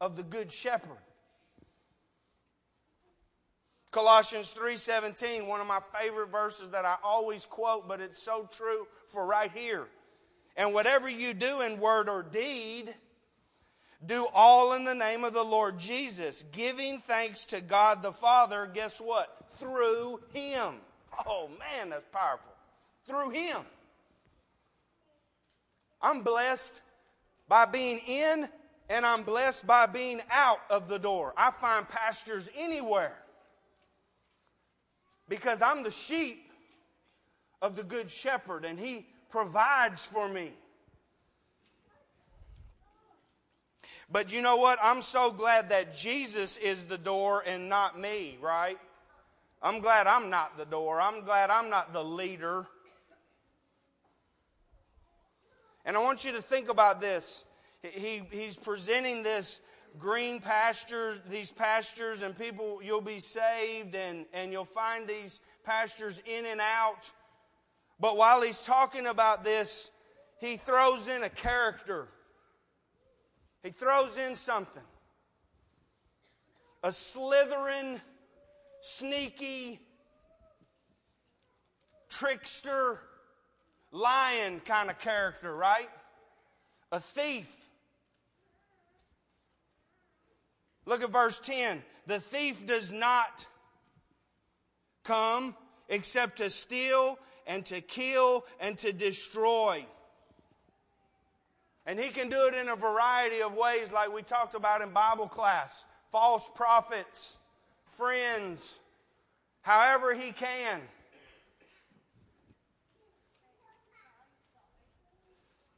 of 0.00 0.16
the 0.16 0.22
Good 0.22 0.50
Shepherd. 0.50 0.98
Colossians 3.90 4.54
3:17, 4.54 5.46
one 5.46 5.60
of 5.60 5.66
my 5.66 5.80
favorite 6.00 6.30
verses 6.30 6.70
that 6.70 6.86
I 6.86 6.96
always 7.04 7.44
quote, 7.44 7.86
but 7.86 8.00
it's 8.00 8.22
so 8.22 8.48
true 8.50 8.88
for 9.06 9.26
right 9.26 9.52
here. 9.52 9.86
And 10.56 10.72
whatever 10.72 11.08
you 11.08 11.34
do 11.34 11.60
in 11.60 11.78
word 11.78 12.08
or 12.08 12.22
deed, 12.22 12.94
do 14.06 14.26
all 14.34 14.72
in 14.72 14.84
the 14.84 14.94
name 14.94 15.24
of 15.24 15.32
the 15.32 15.42
Lord 15.42 15.78
Jesus, 15.78 16.44
giving 16.52 16.98
thanks 16.98 17.44
to 17.46 17.60
God 17.60 18.02
the 18.02 18.12
Father, 18.12 18.68
guess 18.72 19.00
what? 19.00 19.46
Through 19.58 20.20
Him. 20.32 20.74
Oh 21.26 21.48
man, 21.58 21.90
that's 21.90 22.06
powerful. 22.10 22.52
Through 23.06 23.30
Him. 23.30 23.58
I'm 26.00 26.22
blessed 26.22 26.82
by 27.48 27.66
being 27.66 28.00
in 28.06 28.48
and 28.88 29.06
I'm 29.06 29.22
blessed 29.22 29.66
by 29.66 29.86
being 29.86 30.20
out 30.30 30.60
of 30.68 30.88
the 30.88 30.98
door. 30.98 31.32
I 31.36 31.50
find 31.50 31.88
pastures 31.88 32.48
anywhere 32.56 33.16
because 35.28 35.62
I'm 35.62 35.84
the 35.84 35.90
sheep 35.90 36.50
of 37.60 37.76
the 37.76 37.84
Good 37.84 38.10
Shepherd 38.10 38.64
and 38.64 38.78
He 38.78 39.06
provides 39.30 40.04
for 40.04 40.28
me. 40.28 40.50
But 44.12 44.30
you 44.30 44.42
know 44.42 44.56
what? 44.56 44.78
I'm 44.82 45.00
so 45.00 45.32
glad 45.32 45.70
that 45.70 45.96
Jesus 45.96 46.58
is 46.58 46.84
the 46.84 46.98
door 46.98 47.42
and 47.46 47.70
not 47.70 47.98
me, 47.98 48.36
right? 48.42 48.78
I'm 49.62 49.80
glad 49.80 50.06
I'm 50.06 50.28
not 50.28 50.58
the 50.58 50.66
door. 50.66 51.00
I'm 51.00 51.24
glad 51.24 51.48
I'm 51.48 51.70
not 51.70 51.94
the 51.94 52.04
leader. 52.04 52.66
And 55.86 55.96
I 55.96 56.00
want 56.00 56.26
you 56.26 56.32
to 56.32 56.42
think 56.42 56.68
about 56.68 57.00
this. 57.00 57.44
He, 57.82 58.22
he's 58.30 58.56
presenting 58.56 59.22
this 59.22 59.62
green 59.98 60.40
pastures, 60.40 61.18
these 61.30 61.50
pastures, 61.50 62.20
and 62.20 62.38
people, 62.38 62.80
you'll 62.82 63.00
be 63.00 63.18
saved 63.18 63.94
and, 63.94 64.26
and 64.34 64.52
you'll 64.52 64.64
find 64.66 65.08
these 65.08 65.40
pastures 65.64 66.20
in 66.26 66.44
and 66.44 66.60
out. 66.60 67.10
But 67.98 68.18
while 68.18 68.42
he's 68.42 68.62
talking 68.62 69.06
about 69.06 69.42
this, 69.42 69.90
he 70.38 70.58
throws 70.58 71.08
in 71.08 71.22
a 71.22 71.30
character. 71.30 72.08
He 73.62 73.70
throws 73.70 74.16
in 74.16 74.34
something. 74.36 74.82
A 76.82 76.90
slithering, 76.90 78.00
sneaky, 78.80 79.78
trickster, 82.08 83.00
lion 83.92 84.60
kind 84.64 84.90
of 84.90 84.98
character, 84.98 85.54
right? 85.54 85.88
A 86.90 86.98
thief. 86.98 87.68
Look 90.84 91.02
at 91.02 91.10
verse 91.10 91.38
10. 91.38 91.82
The 92.06 92.18
thief 92.18 92.66
does 92.66 92.90
not 92.90 93.46
come 95.04 95.54
except 95.88 96.38
to 96.38 96.50
steal 96.50 97.18
and 97.46 97.64
to 97.66 97.80
kill 97.80 98.44
and 98.60 98.76
to 98.78 98.92
destroy. 98.92 99.86
And 101.86 101.98
he 101.98 102.10
can 102.10 102.28
do 102.28 102.46
it 102.46 102.54
in 102.54 102.68
a 102.68 102.76
variety 102.76 103.42
of 103.42 103.56
ways, 103.56 103.92
like 103.92 104.14
we 104.14 104.22
talked 104.22 104.54
about 104.54 104.82
in 104.82 104.90
Bible 104.90 105.28
class 105.28 105.84
false 106.06 106.50
prophets, 106.54 107.38
friends, 107.86 108.78
however 109.62 110.14
he 110.14 110.30
can. 110.30 110.80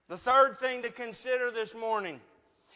The 0.08 0.16
third 0.16 0.58
thing 0.58 0.82
to 0.82 0.90
consider 0.90 1.50
this 1.50 1.74
morning 1.74 2.20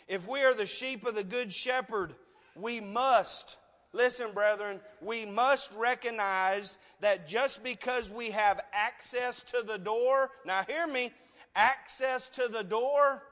if 0.07 0.27
we 0.27 0.41
are 0.43 0.55
the 0.55 0.67
sheep 0.67 1.07
of 1.07 1.15
the 1.15 1.25
Good 1.25 1.53
Shepherd, 1.53 2.15
we 2.57 2.81
must, 2.81 3.59
listen, 3.93 4.33
brethren, 4.33 4.81
we 5.03 5.27
must 5.27 5.73
recognize 5.75 6.79
that 7.01 7.27
just 7.27 7.63
because 7.63 8.11
we 8.11 8.31
have 8.31 8.61
access 8.73 9.43
to 9.43 9.63
the 9.63 9.79
door, 9.79 10.31
now 10.47 10.63
hear 10.67 10.87
me, 10.87 11.13
access 11.59 12.29
to 12.31 12.49
the 12.49 12.63
door 12.63 13.23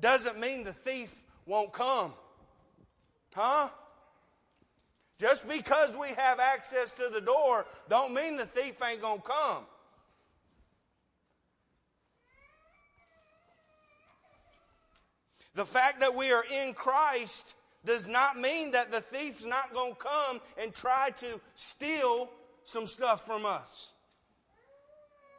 doesn't 0.00 0.38
mean 0.40 0.64
the 0.64 0.72
thief 0.72 1.24
won't 1.44 1.72
come. 1.72 2.12
Huh? 3.34 3.68
Just 5.18 5.48
because 5.48 5.96
we 5.96 6.08
have 6.16 6.38
access 6.38 6.92
to 6.92 7.10
the 7.12 7.20
door 7.20 7.66
don't 7.88 8.14
mean 8.14 8.36
the 8.36 8.46
thief 8.46 8.80
ain't 8.82 9.02
going 9.02 9.20
to 9.20 9.26
come. 9.26 9.64
The 15.54 15.64
fact 15.64 16.00
that 16.00 16.14
we 16.14 16.32
are 16.32 16.44
in 16.50 16.74
Christ 16.74 17.54
does 17.84 18.08
not 18.08 18.38
mean 18.38 18.72
that 18.72 18.90
the 18.90 19.00
thief's 19.00 19.44
not 19.44 19.72
going 19.72 19.92
to 19.92 19.98
come 19.98 20.40
and 20.60 20.74
try 20.74 21.10
to 21.10 21.40
steal 21.54 22.30
some 22.64 22.86
stuff 22.86 23.24
from 23.24 23.44
us. 23.46 23.93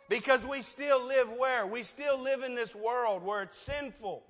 Because 0.09 0.47
we 0.47 0.61
still 0.61 1.03
live 1.05 1.31
where? 1.37 1.65
We 1.65 1.83
still 1.83 2.19
live 2.19 2.43
in 2.43 2.53
this 2.55 2.75
world 2.75 3.23
where 3.23 3.41
it's 3.41 3.57
sinful. 3.57 4.23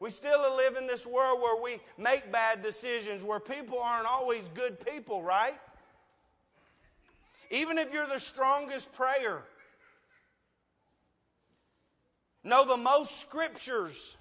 We 0.00 0.10
still 0.10 0.40
live 0.56 0.76
in 0.76 0.86
this 0.86 1.06
world 1.06 1.40
where 1.40 1.62
we 1.62 1.78
make 1.96 2.30
bad 2.32 2.62
decisions, 2.62 3.22
where 3.22 3.40
people 3.40 3.78
aren't 3.78 4.06
always 4.06 4.48
good 4.50 4.84
people, 4.84 5.22
right? 5.22 5.54
Even 7.50 7.78
if 7.78 7.92
you're 7.92 8.08
the 8.08 8.18
strongest 8.18 8.92
prayer, 8.92 9.44
know 12.42 12.66
the 12.66 12.76
most 12.76 13.20
scriptures, 13.20 14.16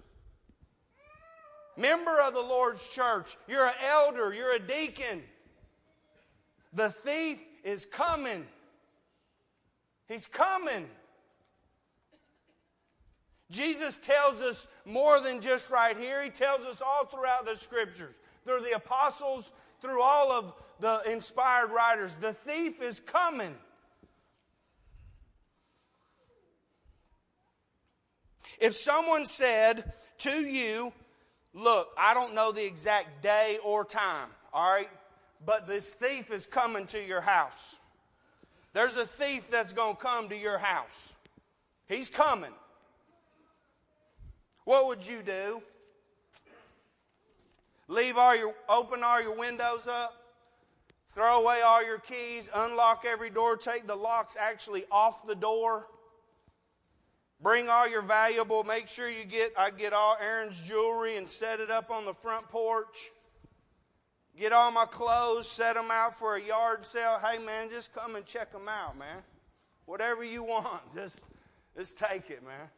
member 1.75 2.15
of 2.25 2.33
the 2.35 2.41
Lord's 2.41 2.87
church, 2.87 3.35
you're 3.47 3.65
an 3.65 3.73
elder, 3.83 4.33
you're 4.33 4.55
a 4.55 4.59
deacon. 4.59 5.23
The 6.73 6.89
thief 6.89 7.39
is 7.63 7.85
coming. 7.85 8.45
He's 10.13 10.27
coming. 10.27 10.87
Jesus 13.49 13.97
tells 13.97 14.41
us 14.41 14.67
more 14.85 15.19
than 15.19 15.41
just 15.41 15.71
right 15.71 15.97
here. 15.97 16.23
He 16.23 16.29
tells 16.29 16.59
us 16.65 16.83
all 16.83 17.05
throughout 17.05 17.47
the 17.47 17.55
scriptures, 17.55 18.13
through 18.45 18.59
the 18.59 18.75
apostles, 18.75 19.51
through 19.81 20.03
all 20.03 20.31
of 20.31 20.53
the 20.79 21.01
inspired 21.11 21.71
writers. 21.71 22.13
The 22.15 22.33
thief 22.33 22.79
is 22.79 22.99
coming. 22.99 23.55
If 28.61 28.75
someone 28.75 29.25
said 29.25 29.93
to 30.19 30.43
you, 30.43 30.93
Look, 31.55 31.89
I 31.97 32.13
don't 32.13 32.35
know 32.35 32.51
the 32.51 32.65
exact 32.65 33.23
day 33.23 33.57
or 33.63 33.83
time, 33.83 34.29
all 34.53 34.71
right, 34.71 34.89
but 35.43 35.67
this 35.67 35.95
thief 35.95 36.31
is 36.31 36.45
coming 36.45 36.85
to 36.87 37.03
your 37.03 37.21
house. 37.21 37.77
There's 38.73 38.95
a 38.95 39.05
thief 39.05 39.49
that's 39.51 39.71
going 39.71 39.95
to 39.95 40.01
come 40.01 40.29
to 40.29 40.37
your 40.37 40.57
house. 40.57 41.13
He's 41.87 42.09
coming. 42.09 42.51
What 44.65 44.87
would 44.87 45.07
you 45.07 45.21
do? 45.21 45.61
Leave 47.87 48.17
all 48.17 48.35
your 48.35 48.55
open 48.69 49.03
all 49.03 49.21
your 49.21 49.35
windows 49.35 49.87
up, 49.87 50.15
throw 51.09 51.43
away 51.43 51.61
all 51.61 51.85
your 51.85 51.99
keys, 51.99 52.49
unlock 52.55 53.05
every 53.05 53.29
door, 53.29 53.57
take 53.57 53.85
the 53.85 53.95
locks 53.95 54.37
actually 54.39 54.85
off 54.89 55.27
the 55.27 55.35
door. 55.35 55.87
Bring 57.41 57.67
all 57.67 57.89
your 57.89 58.01
valuable, 58.01 58.63
make 58.63 58.87
sure 58.87 59.09
you 59.09 59.25
get 59.25 59.51
I 59.57 59.69
get 59.69 59.91
all 59.91 60.17
Aaron's 60.19 60.59
jewelry 60.61 61.17
and 61.17 61.27
set 61.27 61.59
it 61.59 61.69
up 61.69 61.91
on 61.91 62.05
the 62.05 62.13
front 62.13 62.47
porch. 62.47 63.11
Get 64.39 64.51
all 64.51 64.71
my 64.71 64.85
clothes, 64.85 65.47
set 65.47 65.75
them 65.75 65.91
out 65.91 66.15
for 66.15 66.35
a 66.35 66.41
yard 66.41 66.85
sale. 66.85 67.19
Hey 67.23 67.43
man, 67.43 67.69
just 67.69 67.93
come 67.93 68.15
and 68.15 68.25
check 68.25 68.51
them 68.51 68.67
out, 68.67 68.97
man. 68.97 69.17
Whatever 69.85 70.23
you 70.23 70.43
want, 70.43 70.81
just 70.95 71.21
just 71.77 71.97
take 71.97 72.29
it, 72.29 72.43
man. 72.43 72.69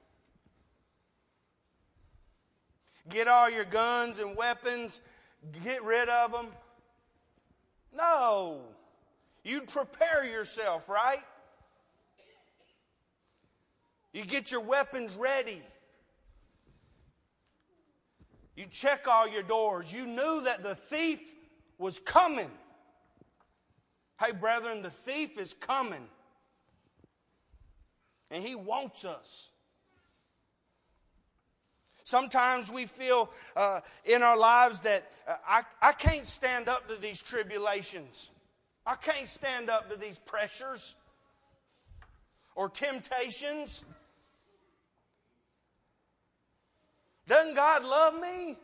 Get 3.09 3.27
all 3.27 3.49
your 3.49 3.65
guns 3.65 4.19
and 4.19 4.35
weapons, 4.35 5.01
get 5.63 5.83
rid 5.83 6.09
of 6.09 6.31
them. 6.31 6.47
No. 7.95 8.61
You'd 9.43 9.67
prepare 9.67 10.25
yourself, 10.25 10.89
right? 10.89 11.21
You 14.11 14.25
get 14.25 14.51
your 14.51 14.61
weapons 14.61 15.15
ready. 15.19 15.61
You 18.55 18.65
check 18.65 19.07
all 19.07 19.27
your 19.27 19.43
doors. 19.43 19.93
You 19.93 20.05
knew 20.05 20.41
that 20.45 20.63
the 20.63 20.73
thief 20.73 21.35
was 21.77 21.99
coming. 21.99 22.51
Hey, 24.19 24.31
brethren, 24.31 24.81
the 24.81 24.89
thief 24.89 25.39
is 25.39 25.53
coming. 25.53 26.07
And 28.31 28.43
he 28.43 28.55
wants 28.55 29.05
us. 29.05 29.51
Sometimes 32.03 32.71
we 32.71 32.85
feel 32.85 33.31
uh, 33.55 33.81
in 34.05 34.21
our 34.21 34.38
lives 34.38 34.79
that 34.81 35.09
uh, 35.27 35.35
I, 35.47 35.63
I 35.81 35.91
can't 35.91 36.27
stand 36.27 36.69
up 36.69 36.88
to 36.88 37.01
these 37.01 37.21
tribulations. 37.21 38.29
I 38.85 38.95
can't 38.95 39.27
stand 39.27 39.69
up 39.71 39.89
to 39.89 39.97
these 39.97 40.19
pressures 40.19 40.95
or 42.55 42.69
temptations. 42.69 43.83
Doesn't 47.27 47.55
God 47.55 47.83
love 47.83 48.21
me? 48.21 48.57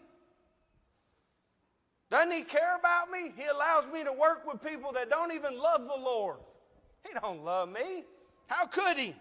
Doesn't 2.12 2.32
He 2.32 2.44
care 2.44 2.78
about 2.78 3.10
me? 3.10 3.32
He 3.36 3.46
allows 3.48 3.92
me 3.92 4.04
to 4.04 4.14
work 4.14 4.46
with 4.46 4.64
people 4.64 4.92
that 4.92 5.10
don't 5.10 5.34
even 5.34 5.58
love 5.58 5.82
the 5.82 6.00
Lord. 6.00 6.38
He 7.04 7.18
don't 7.20 7.44
love 7.44 7.70
me. 7.70 8.04
How 8.46 8.68
could 8.68 8.98
He? 8.98 9.16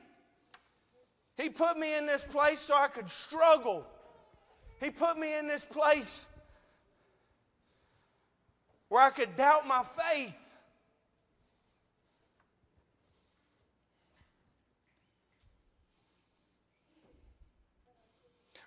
He 1.38 1.48
put 1.48 1.78
me 1.78 1.96
in 1.96 2.04
this 2.04 2.24
place 2.24 2.58
so 2.58 2.76
I 2.76 2.88
could 2.88 3.08
struggle 3.08 3.86
he 4.80 4.90
put 4.90 5.18
me 5.18 5.38
in 5.38 5.46
this 5.46 5.64
place 5.64 6.26
where 8.88 9.02
I 9.02 9.10
could 9.10 9.36
doubt 9.36 9.66
my 9.66 9.82
faith. 9.82 10.36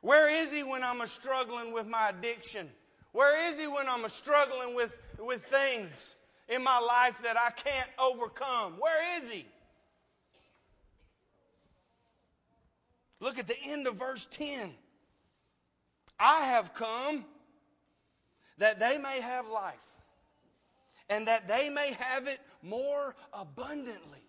Where 0.01 0.29
is 0.29 0.51
he 0.51 0.63
when 0.63 0.83
I'm 0.83 1.05
struggling 1.07 1.73
with 1.73 1.87
my 1.87 2.09
addiction? 2.09 2.69
Where 3.13 3.49
is 3.49 3.59
he 3.59 3.67
when 3.67 3.87
I'm 3.87 4.07
struggling 4.09 4.75
with, 4.75 4.97
with 5.19 5.45
things 5.45 6.15
in 6.49 6.63
my 6.63 6.79
life 6.79 7.21
that 7.23 7.37
I 7.37 7.51
can't 7.51 7.89
overcome? 7.97 8.73
Where 8.79 9.21
is 9.21 9.31
he? 9.31 9.45
Look 13.19 13.39
at 13.39 13.47
the 13.47 13.57
end 13.63 13.87
of 13.87 13.95
verse 13.95 14.27
10. 14.29 14.71
I 16.19 16.41
have 16.41 16.73
come 16.73 17.23
that 18.57 18.79
they 18.79 18.97
may 18.97 19.21
have 19.21 19.47
life 19.47 20.01
and 21.09 21.27
that 21.27 21.47
they 21.47 21.69
may 21.69 21.93
have 21.99 22.27
it 22.27 22.39
more 22.61 23.15
abundantly. 23.31 24.19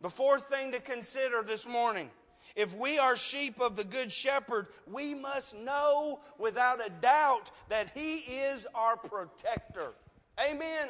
The 0.00 0.10
fourth 0.10 0.48
thing 0.48 0.72
to 0.72 0.80
consider 0.80 1.42
this 1.42 1.66
morning 1.66 2.10
if 2.58 2.76
we 2.76 2.98
are 2.98 3.14
sheep 3.14 3.60
of 3.60 3.76
the 3.76 3.84
Good 3.84 4.10
Shepherd, 4.10 4.66
we 4.88 5.14
must 5.14 5.56
know 5.56 6.18
without 6.38 6.84
a 6.84 6.90
doubt 6.90 7.52
that 7.68 7.92
He 7.94 8.16
is 8.16 8.66
our 8.74 8.96
protector. 8.96 9.92
Amen. 10.44 10.88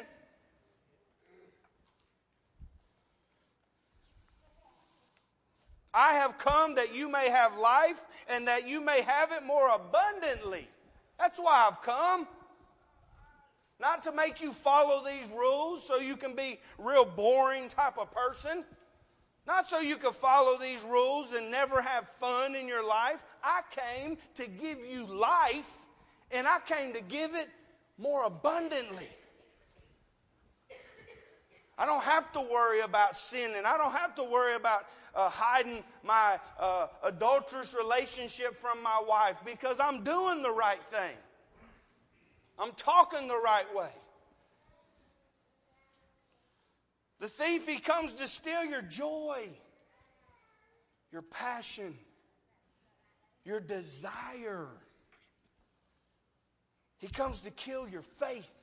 I 5.93 6.13
have 6.13 6.39
come 6.39 6.73
that 6.73 6.95
you 6.95 7.07
may 7.07 7.29
have 7.29 7.55
life 7.59 8.03
and 8.27 8.47
that 8.47 8.67
you 8.67 8.81
may 8.81 9.01
have 9.01 9.31
it 9.31 9.43
more 9.43 9.69
abundantly. 9.69 10.67
That's 11.19 11.37
why 11.37 11.67
I've 11.67 11.83
come. 11.83 12.27
Not 13.79 14.01
to 14.03 14.11
make 14.11 14.41
you 14.41 14.53
follow 14.53 15.05
these 15.05 15.29
rules 15.29 15.87
so 15.87 15.97
you 15.97 16.17
can 16.17 16.33
be 16.33 16.59
real 16.79 17.05
boring 17.05 17.69
type 17.69 17.99
of 17.99 18.11
person. 18.11 18.65
Not 19.49 19.67
so 19.67 19.79
you 19.79 19.95
could 19.95 20.13
follow 20.13 20.59
these 20.59 20.83
rules 20.83 21.33
and 21.33 21.49
never 21.49 21.81
have 21.81 22.07
fun 22.07 22.53
in 22.53 22.67
your 22.67 22.85
life. 22.87 23.23
I 23.43 23.61
came 23.71 24.15
to 24.35 24.47
give 24.47 24.77
you 24.85 25.07
life 25.07 25.87
and 26.29 26.47
I 26.47 26.59
came 26.67 26.93
to 26.93 27.01
give 27.01 27.33
it 27.33 27.49
more 27.97 28.25
abundantly. 28.25 29.09
I 31.79 31.87
don't 31.87 32.03
have 32.03 32.31
to 32.33 32.41
worry 32.41 32.81
about 32.81 33.17
sin, 33.17 33.53
and 33.55 33.65
I 33.65 33.77
don't 33.77 33.93
have 33.93 34.13
to 34.15 34.23
worry 34.23 34.53
about 34.53 34.85
uh, 35.15 35.29
hiding 35.29 35.81
my 36.03 36.37
uh, 36.59 36.87
adulterous 37.03 37.73
relationship 37.73 38.53
from 38.53 38.83
my 38.83 39.01
wife 39.07 39.39
because 39.45 39.79
I'm 39.79 40.03
doing 40.03 40.43
the 40.43 40.53
right 40.53 40.83
thing. 40.91 41.15
I'm 42.59 42.71
talking 42.73 43.27
the 43.27 43.41
right 43.41 43.73
way. 43.73 43.89
The 47.19 47.27
thief, 47.27 47.67
he 47.67 47.79
comes 47.79 48.13
to 48.13 48.27
steal 48.27 48.63
your 48.63 48.81
joy, 48.81 49.49
your 51.11 51.21
passion, 51.21 51.93
your 53.43 53.59
desire. 53.59 54.67
He 56.99 57.07
comes 57.07 57.41
to 57.41 57.51
kill 57.51 57.87
your 57.87 58.01
faith, 58.01 58.53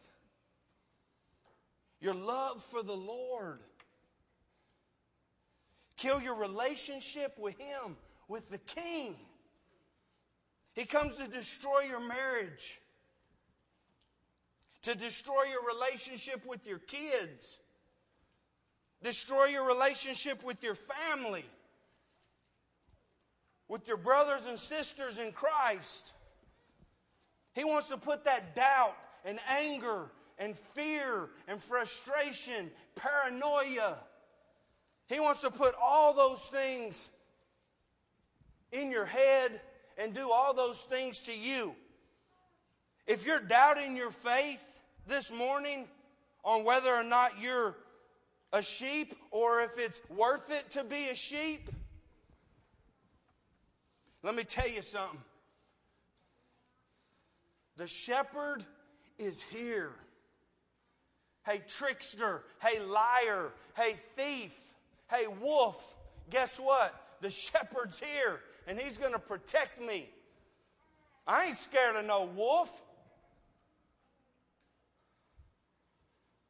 your 2.00 2.14
love 2.14 2.62
for 2.62 2.82
the 2.82 2.96
Lord, 2.96 3.60
kill 5.96 6.20
your 6.20 6.38
relationship 6.38 7.36
with 7.38 7.58
Him, 7.58 7.96
with 8.28 8.48
the 8.50 8.58
King. 8.58 9.16
He 10.74 10.84
comes 10.84 11.16
to 11.16 11.28
destroy 11.28 11.80
your 11.88 12.00
marriage, 12.00 12.80
to 14.82 14.94
destroy 14.94 15.44
your 15.50 15.66
relationship 15.66 16.46
with 16.46 16.66
your 16.66 16.78
kids, 16.78 17.58
destroy 19.02 19.46
your 19.46 19.66
relationship 19.66 20.44
with 20.44 20.62
your 20.62 20.74
family, 20.74 21.44
with 23.68 23.86
your 23.88 23.96
brothers 23.96 24.46
and 24.46 24.58
sisters 24.58 25.18
in 25.18 25.32
Christ. 25.32 26.12
He 27.54 27.64
wants 27.64 27.88
to 27.88 27.96
put 27.96 28.24
that 28.24 28.54
doubt 28.54 28.96
and 29.24 29.38
anger 29.50 30.10
and 30.38 30.56
fear 30.56 31.30
and 31.48 31.62
frustration, 31.62 32.70
paranoia. 32.94 33.98
He 35.08 35.20
wants 35.20 35.40
to 35.42 35.50
put 35.50 35.74
all 35.80 36.12
those 36.12 36.46
things 36.46 37.08
in 38.72 38.90
your 38.90 39.06
head 39.06 39.60
and 39.98 40.14
do 40.14 40.30
all 40.30 40.52
those 40.52 40.82
things 40.82 41.22
to 41.22 41.38
you. 41.38 41.74
If 43.06 43.26
you're 43.26 43.40
doubting 43.40 43.96
your 43.96 44.10
faith 44.10 44.62
this 45.06 45.32
morning 45.32 45.86
on 46.44 46.64
whether 46.64 46.92
or 46.92 47.04
not 47.04 47.40
you're 47.40 47.76
a 48.52 48.62
sheep 48.62 49.14
or 49.30 49.60
if 49.60 49.78
it's 49.78 50.00
worth 50.10 50.50
it 50.50 50.70
to 50.70 50.84
be 50.84 51.08
a 51.08 51.14
sheep, 51.14 51.70
let 54.22 54.34
me 54.34 54.44
tell 54.44 54.68
you 54.68 54.82
something. 54.82 55.20
The 57.76 57.86
shepherd 57.86 58.64
is 59.18 59.42
here. 59.42 59.92
Hey, 61.44 61.62
trickster. 61.68 62.44
Hey, 62.60 62.80
liar. 62.80 63.52
Hey, 63.76 63.94
thief. 64.16 64.72
Hey, 65.08 65.26
wolf. 65.40 65.94
Guess 66.30 66.58
what? 66.58 67.18
The 67.20 67.30
shepherd's 67.30 68.00
here 68.00 68.40
and 68.66 68.78
he's 68.78 68.98
going 68.98 69.12
to 69.12 69.18
protect 69.18 69.80
me. 69.80 70.08
I 71.26 71.46
ain't 71.46 71.56
scared 71.56 71.96
of 71.96 72.04
no 72.04 72.24
wolf. 72.24 72.82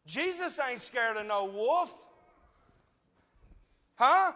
Jesus 0.07 0.59
ain't 0.61 0.81
scared 0.81 1.17
of 1.17 1.27
no 1.27 1.47
wolf. 1.47 2.03
Huh? 3.97 4.33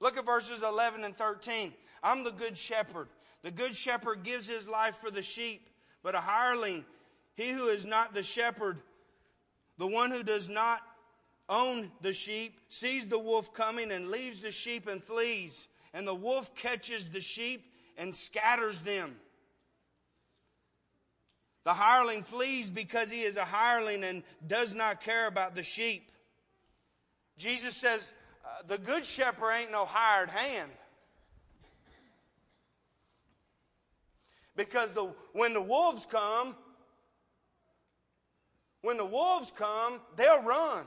Look 0.00 0.16
at 0.16 0.26
verses 0.26 0.62
11 0.62 1.04
and 1.04 1.16
13. 1.16 1.72
I'm 2.02 2.24
the 2.24 2.32
good 2.32 2.56
shepherd. 2.56 3.08
The 3.42 3.50
good 3.50 3.74
shepherd 3.74 4.24
gives 4.24 4.48
his 4.48 4.68
life 4.68 4.96
for 4.96 5.10
the 5.10 5.22
sheep, 5.22 5.68
but 6.02 6.14
a 6.14 6.18
hireling, 6.18 6.84
he 7.34 7.50
who 7.50 7.68
is 7.68 7.86
not 7.86 8.14
the 8.14 8.22
shepherd, 8.22 8.78
the 9.78 9.86
one 9.86 10.10
who 10.10 10.22
does 10.22 10.48
not 10.48 10.80
own 11.48 11.90
the 12.00 12.12
sheep, 12.12 12.60
sees 12.68 13.08
the 13.08 13.18
wolf 13.18 13.54
coming 13.54 13.92
and 13.92 14.08
leaves 14.08 14.40
the 14.40 14.50
sheep 14.50 14.88
and 14.88 15.02
flees. 15.02 15.68
And 15.94 16.06
the 16.06 16.14
wolf 16.14 16.54
catches 16.54 17.10
the 17.10 17.20
sheep 17.20 17.72
and 17.96 18.14
scatters 18.14 18.82
them. 18.82 19.16
The 21.68 21.74
hireling 21.74 22.22
flees 22.22 22.70
because 22.70 23.10
he 23.10 23.20
is 23.20 23.36
a 23.36 23.44
hireling 23.44 24.02
and 24.02 24.22
does 24.46 24.74
not 24.74 25.02
care 25.02 25.26
about 25.26 25.54
the 25.54 25.62
sheep. 25.62 26.10
Jesus 27.36 27.76
says, 27.76 28.14
uh, 28.42 28.62
the 28.66 28.78
good 28.78 29.04
shepherd 29.04 29.50
ain't 29.50 29.70
no 29.70 29.84
hired 29.84 30.30
hand. 30.30 30.70
Because 34.56 34.94
the, 34.94 35.12
when 35.34 35.52
the 35.52 35.60
wolves 35.60 36.06
come, 36.06 36.56
when 38.80 38.96
the 38.96 39.04
wolves 39.04 39.52
come, 39.54 40.00
they'll 40.16 40.44
run. 40.44 40.86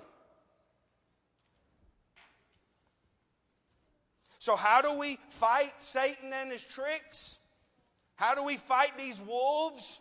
So, 4.40 4.56
how 4.56 4.82
do 4.82 4.98
we 4.98 5.20
fight 5.30 5.74
Satan 5.78 6.34
and 6.34 6.52
his 6.52 6.66
tricks? 6.66 7.38
How 8.16 8.34
do 8.34 8.44
we 8.44 8.58
fight 8.58 8.98
these 8.98 9.22
wolves? 9.22 10.00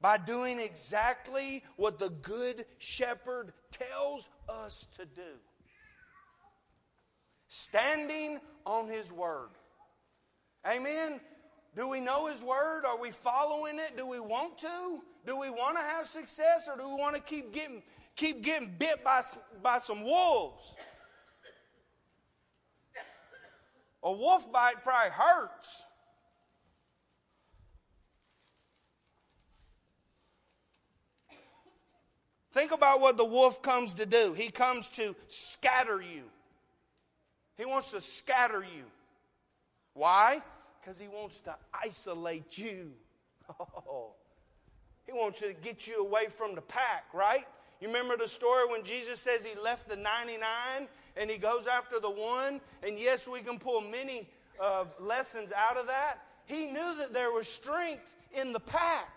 By 0.00 0.18
doing 0.18 0.60
exactly 0.60 1.64
what 1.76 1.98
the 1.98 2.10
good 2.10 2.64
shepherd 2.78 3.52
tells 3.72 4.28
us 4.48 4.86
to 4.96 5.06
do 5.06 5.22
standing 7.48 8.40
on 8.64 8.88
his 8.88 9.12
word. 9.12 9.48
Amen. 10.66 11.20
Do 11.74 11.88
we 11.88 12.00
know 12.00 12.26
his 12.26 12.42
word? 12.42 12.84
Are 12.84 13.00
we 13.00 13.10
following 13.10 13.78
it? 13.78 13.96
Do 13.96 14.06
we 14.06 14.20
want 14.20 14.58
to? 14.58 15.02
Do 15.26 15.38
we 15.38 15.50
want 15.50 15.76
to 15.76 15.82
have 15.82 16.06
success 16.06 16.68
or 16.70 16.78
do 16.78 16.88
we 16.88 16.94
want 16.94 17.14
to 17.16 17.20
keep 17.20 17.52
getting 17.52 17.82
keep 18.14 18.42
getting 18.42 18.74
bit 18.78 19.04
by 19.04 19.20
by 19.62 19.78
some 19.78 20.02
wolves? 20.02 20.74
A 24.02 24.12
wolf 24.12 24.50
bite 24.52 24.84
probably 24.84 25.10
hurts. 25.10 25.82
Think 32.56 32.72
about 32.72 33.02
what 33.02 33.18
the 33.18 33.24
wolf 33.26 33.60
comes 33.60 33.92
to 33.94 34.06
do. 34.06 34.32
He 34.32 34.48
comes 34.50 34.88
to 34.92 35.14
scatter 35.28 36.00
you. 36.00 36.22
He 37.58 37.66
wants 37.66 37.90
to 37.90 38.00
scatter 38.00 38.62
you. 38.62 38.84
Why? 39.92 40.40
Because 40.80 40.98
he 40.98 41.06
wants 41.06 41.40
to 41.40 41.54
isolate 41.84 42.56
you. 42.56 42.92
Oh, 43.60 44.14
he 45.06 45.12
wants 45.12 45.40
to 45.40 45.52
get 45.52 45.86
you 45.86 46.02
away 46.02 46.28
from 46.30 46.54
the 46.54 46.62
pack, 46.62 47.04
right? 47.12 47.44
You 47.78 47.88
remember 47.88 48.16
the 48.16 48.26
story 48.26 48.66
when 48.70 48.84
Jesus 48.84 49.20
says 49.20 49.44
he 49.44 49.60
left 49.60 49.86
the 49.86 49.96
99 49.96 50.88
and 51.18 51.30
he 51.30 51.36
goes 51.36 51.66
after 51.66 52.00
the 52.00 52.10
one? 52.10 52.62
And 52.82 52.98
yes, 52.98 53.28
we 53.28 53.40
can 53.40 53.58
pull 53.58 53.82
many 53.82 54.30
uh, 54.58 54.86
lessons 54.98 55.52
out 55.54 55.76
of 55.76 55.88
that. 55.88 56.20
He 56.46 56.68
knew 56.68 56.96
that 57.00 57.12
there 57.12 57.32
was 57.32 57.48
strength 57.48 58.16
in 58.32 58.54
the 58.54 58.60
pack. 58.60 59.15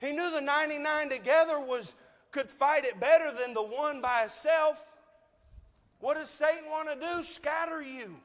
He 0.00 0.12
knew 0.12 0.30
the 0.30 0.40
99 0.40 1.08
together 1.08 1.60
was 1.60 1.94
could 2.30 2.50
fight 2.50 2.84
it 2.84 3.00
better 3.00 3.32
than 3.32 3.54
the 3.54 3.62
one 3.62 4.00
by 4.00 4.24
itself. 4.24 4.86
What 6.00 6.16
does 6.16 6.28
Satan 6.28 6.64
want 6.70 6.88
to 6.90 7.06
do? 7.06 7.22
Scatter 7.22 7.82
you 7.82 8.16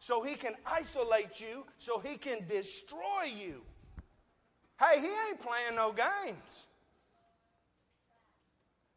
so 0.00 0.22
he 0.22 0.34
can 0.34 0.54
isolate 0.64 1.40
you, 1.40 1.66
so 1.76 1.98
he 1.98 2.16
can 2.16 2.46
destroy 2.48 3.24
you. 3.38 3.60
Hey, 4.80 4.98
he 4.98 5.06
ain't 5.06 5.38
playing 5.38 5.76
no 5.76 5.92
games. 5.92 6.66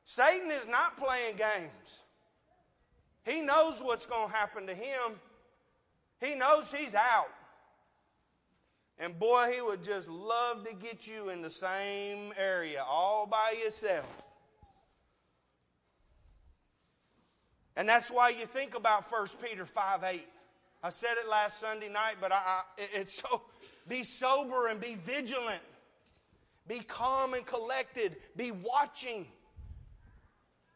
Satan 0.05 0.49
is 0.49 0.65
not 0.65 0.95
playing 0.95 1.35
games. 1.35 2.03
He 3.25 3.41
knows 3.41 3.81
what's 3.83 4.05
going 4.05 4.29
to 4.29 4.35
happen 4.35 4.65
to 4.67 4.73
him. 4.73 5.19
He 6.21 6.35
knows 6.35 6.71
he's 6.73 6.95
out. 6.95 7.29
And 8.99 9.17
boy, 9.17 9.51
he 9.53 9.61
would 9.61 9.83
just 9.83 10.09
love 10.09 10.65
to 10.65 10.73
get 10.73 11.07
you 11.07 11.29
in 11.29 11.41
the 11.41 11.49
same 11.49 12.33
area 12.37 12.83
all 12.87 13.25
by 13.25 13.55
yourself. 13.63 14.29
And 17.75 17.89
that's 17.89 18.11
why 18.11 18.29
you 18.29 18.45
think 18.45 18.77
about 18.77 19.03
1 19.11 19.27
Peter 19.41 19.65
5 19.65 20.03
8. 20.03 20.27
I 20.83 20.89
said 20.89 21.15
it 21.17 21.29
last 21.29 21.59
Sunday 21.59 21.89
night, 21.89 22.15
but 22.21 22.31
I, 22.31 22.35
I, 22.35 22.61
it's 22.77 23.21
so 23.21 23.41
be 23.87 24.03
sober 24.03 24.67
and 24.67 24.79
be 24.79 24.95
vigilant. 24.95 25.61
Be 26.67 26.79
calm 26.79 27.33
and 27.33 27.45
collected. 27.45 28.15
Be 28.37 28.51
watching. 28.51 29.27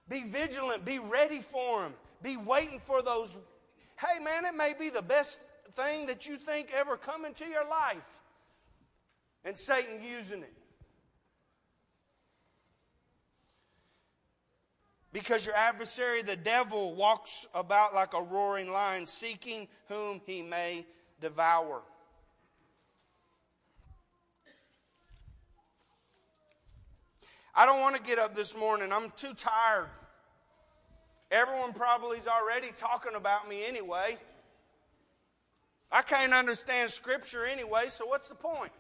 Be 0.10 0.24
vigilant. 0.24 0.86
Be 0.86 1.00
ready 1.00 1.40
for 1.40 1.82
them. 1.82 1.94
Be 2.22 2.36
waiting 2.36 2.80
for 2.80 3.02
those. 3.02 3.38
Hey, 4.00 4.24
man, 4.24 4.46
it 4.46 4.56
may 4.56 4.74
be 4.78 4.90
the 4.90 5.02
best 5.02 5.40
thing 5.76 6.08
that 6.08 6.28
you 6.28 6.38
think 6.38 6.70
ever 6.76 6.98
come 6.98 7.26
into 7.26 7.46
your 7.46 7.68
life. 7.68 8.22
And 9.46 9.58
Satan 9.58 10.02
using 10.04 10.42
it. 10.42 10.54
Because 15.14 15.46
your 15.46 15.56
adversary, 15.56 16.22
the 16.22 16.36
devil, 16.36 16.94
walks 16.94 17.48
about 17.54 17.96
like 17.96 18.14
a 18.14 18.22
roaring 18.22 18.72
lion, 18.72 19.06
seeking 19.06 19.68
whom 19.88 20.22
he 20.26 20.42
may 20.42 20.86
devour. 21.22 21.82
I 27.56 27.66
don't 27.66 27.80
want 27.80 27.96
to 27.96 28.02
get 28.04 28.20
up 28.20 28.36
this 28.36 28.56
morning. 28.56 28.94
I'm 28.94 29.10
too 29.16 29.34
tired. 29.34 29.88
Everyone 31.32 31.74
probably 31.74 32.20
is 32.20 32.28
already 32.28 32.68
talking 32.76 33.16
about 33.16 33.50
me 33.50 33.66
anyway. 33.66 34.18
I 35.92 36.02
can't 36.02 36.34
understand 36.34 36.90
Scripture 36.90 37.46
anyway, 37.46 37.86
so 37.88 38.06
what's 38.06 38.30
the 38.30 38.36
point? 38.36 38.72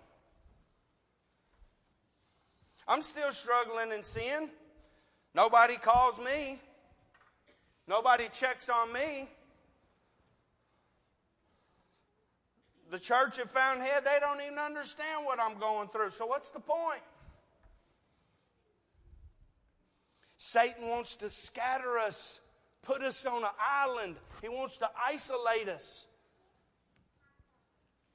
I'm 2.87 3.01
still 3.01 3.31
struggling 3.31 3.91
in 3.91 4.03
sin. 4.03 4.49
Nobody 5.33 5.75
calls 5.75 6.19
me. 6.19 6.59
Nobody 7.87 8.27
checks 8.31 8.69
on 8.69 8.91
me. 8.91 9.29
The 12.89 12.99
church 12.99 13.39
at 13.39 13.49
Fountainhead, 13.49 14.03
they 14.05 14.17
don't 14.19 14.41
even 14.41 14.57
understand 14.57 15.25
what 15.25 15.39
I'm 15.39 15.57
going 15.59 15.89
through. 15.89 16.09
So, 16.09 16.25
what's 16.25 16.51
the 16.51 16.61
point? 16.61 17.01
Satan 20.37 20.87
wants 20.87 21.15
to 21.15 21.29
scatter 21.29 21.97
us, 21.97 22.39
put 22.83 23.01
us 23.01 23.25
on 23.25 23.43
an 23.43 23.49
island. 23.59 24.15
He 24.41 24.47
wants 24.47 24.77
to 24.77 24.89
isolate 25.05 25.67
us. 25.67 26.07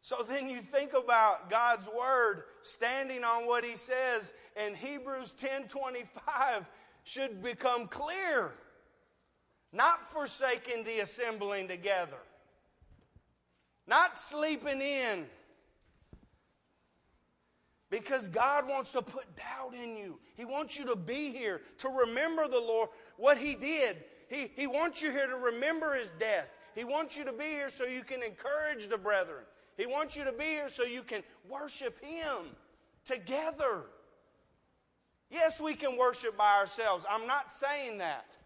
So 0.03 0.17
then 0.29 0.49
you 0.49 0.59
think 0.59 0.95
about 0.95 1.49
God's 1.49 1.88
word 1.88 2.43
standing 2.62 3.23
on 3.23 3.47
what 3.47 3.65
he 3.65 3.77
says, 3.77 4.35
and 4.57 4.77
Hebrews 4.77 5.33
10:25 5.35 6.67
should 7.05 7.41
become 7.41 7.87
clear. 7.87 8.53
Not 9.73 10.07
forsaking 10.07 10.83
the 10.83 10.99
assembling 11.01 11.69
together. 11.69 12.19
Not 13.87 14.19
sleeping 14.19 14.81
in. 14.83 15.31
Because 17.88 18.27
God 18.27 18.69
wants 18.69 18.93
to 18.93 19.03
put 19.03 19.37
doubt 19.37 19.75
in 19.75 19.97
you. 19.97 20.19
He 20.35 20.45
wants 20.45 20.79
you 20.79 20.87
to 20.87 20.97
be 20.97 21.31
here, 21.31 21.62
to 21.79 21.88
remember 21.88 22.49
the 22.49 22.61
Lord, 22.61 22.88
what 23.19 23.38
He 23.38 23.55
did. 23.55 24.05
He, 24.29 24.51
he 24.57 24.67
wants 24.67 25.01
you 25.01 25.12
here 25.12 25.29
to 25.29 25.37
remember 25.37 25.95
His 25.95 26.11
death. 26.11 26.49
He 26.75 26.85
wants 26.85 27.17
you 27.17 27.25
to 27.25 27.33
be 27.33 27.45
here 27.45 27.69
so 27.69 27.85
you 27.85 28.03
can 28.03 28.23
encourage 28.23 28.88
the 28.88 28.99
brethren. 28.99 29.45
He 29.76 29.87
wants 29.87 30.16
you 30.16 30.24
to 30.24 30.32
be 30.32 30.44
here 30.44 30.68
so 30.68 30.85
you 30.85 31.02
can 31.02 31.22
worship 31.48 32.02
Him 32.04 32.56
together. 33.04 33.85
Yes, 35.30 35.61
we 35.61 35.74
can 35.74 35.96
worship 35.96 36.37
by 36.37 36.58
ourselves. 36.58 37.04
I'm 37.08 37.26
not 37.26 37.50
saying 37.50 37.98
that. 37.98 38.37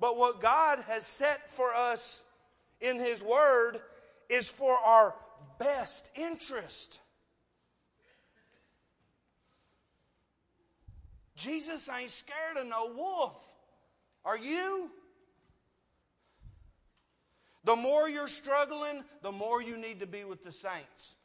But 0.00 0.16
what 0.16 0.40
God 0.40 0.84
has 0.86 1.04
set 1.04 1.50
for 1.50 1.74
us 1.74 2.22
in 2.80 2.98
His 3.00 3.22
Word 3.22 3.80
is 4.28 4.48
for 4.48 4.76
our 4.78 5.14
best 5.58 6.10
interest. 6.14 7.00
Jesus 11.34 11.88
ain't 11.88 12.10
scared 12.10 12.56
of 12.56 12.66
no 12.66 12.92
wolf. 12.96 13.52
Are 14.24 14.38
you? 14.38 14.90
The 17.68 17.76
more 17.76 18.08
you're 18.08 18.28
struggling, 18.28 19.04
the 19.20 19.30
more 19.30 19.60
you 19.60 19.76
need 19.76 20.00
to 20.00 20.06
be 20.06 20.24
with 20.24 20.42
the 20.42 20.50
saints. 20.50 21.16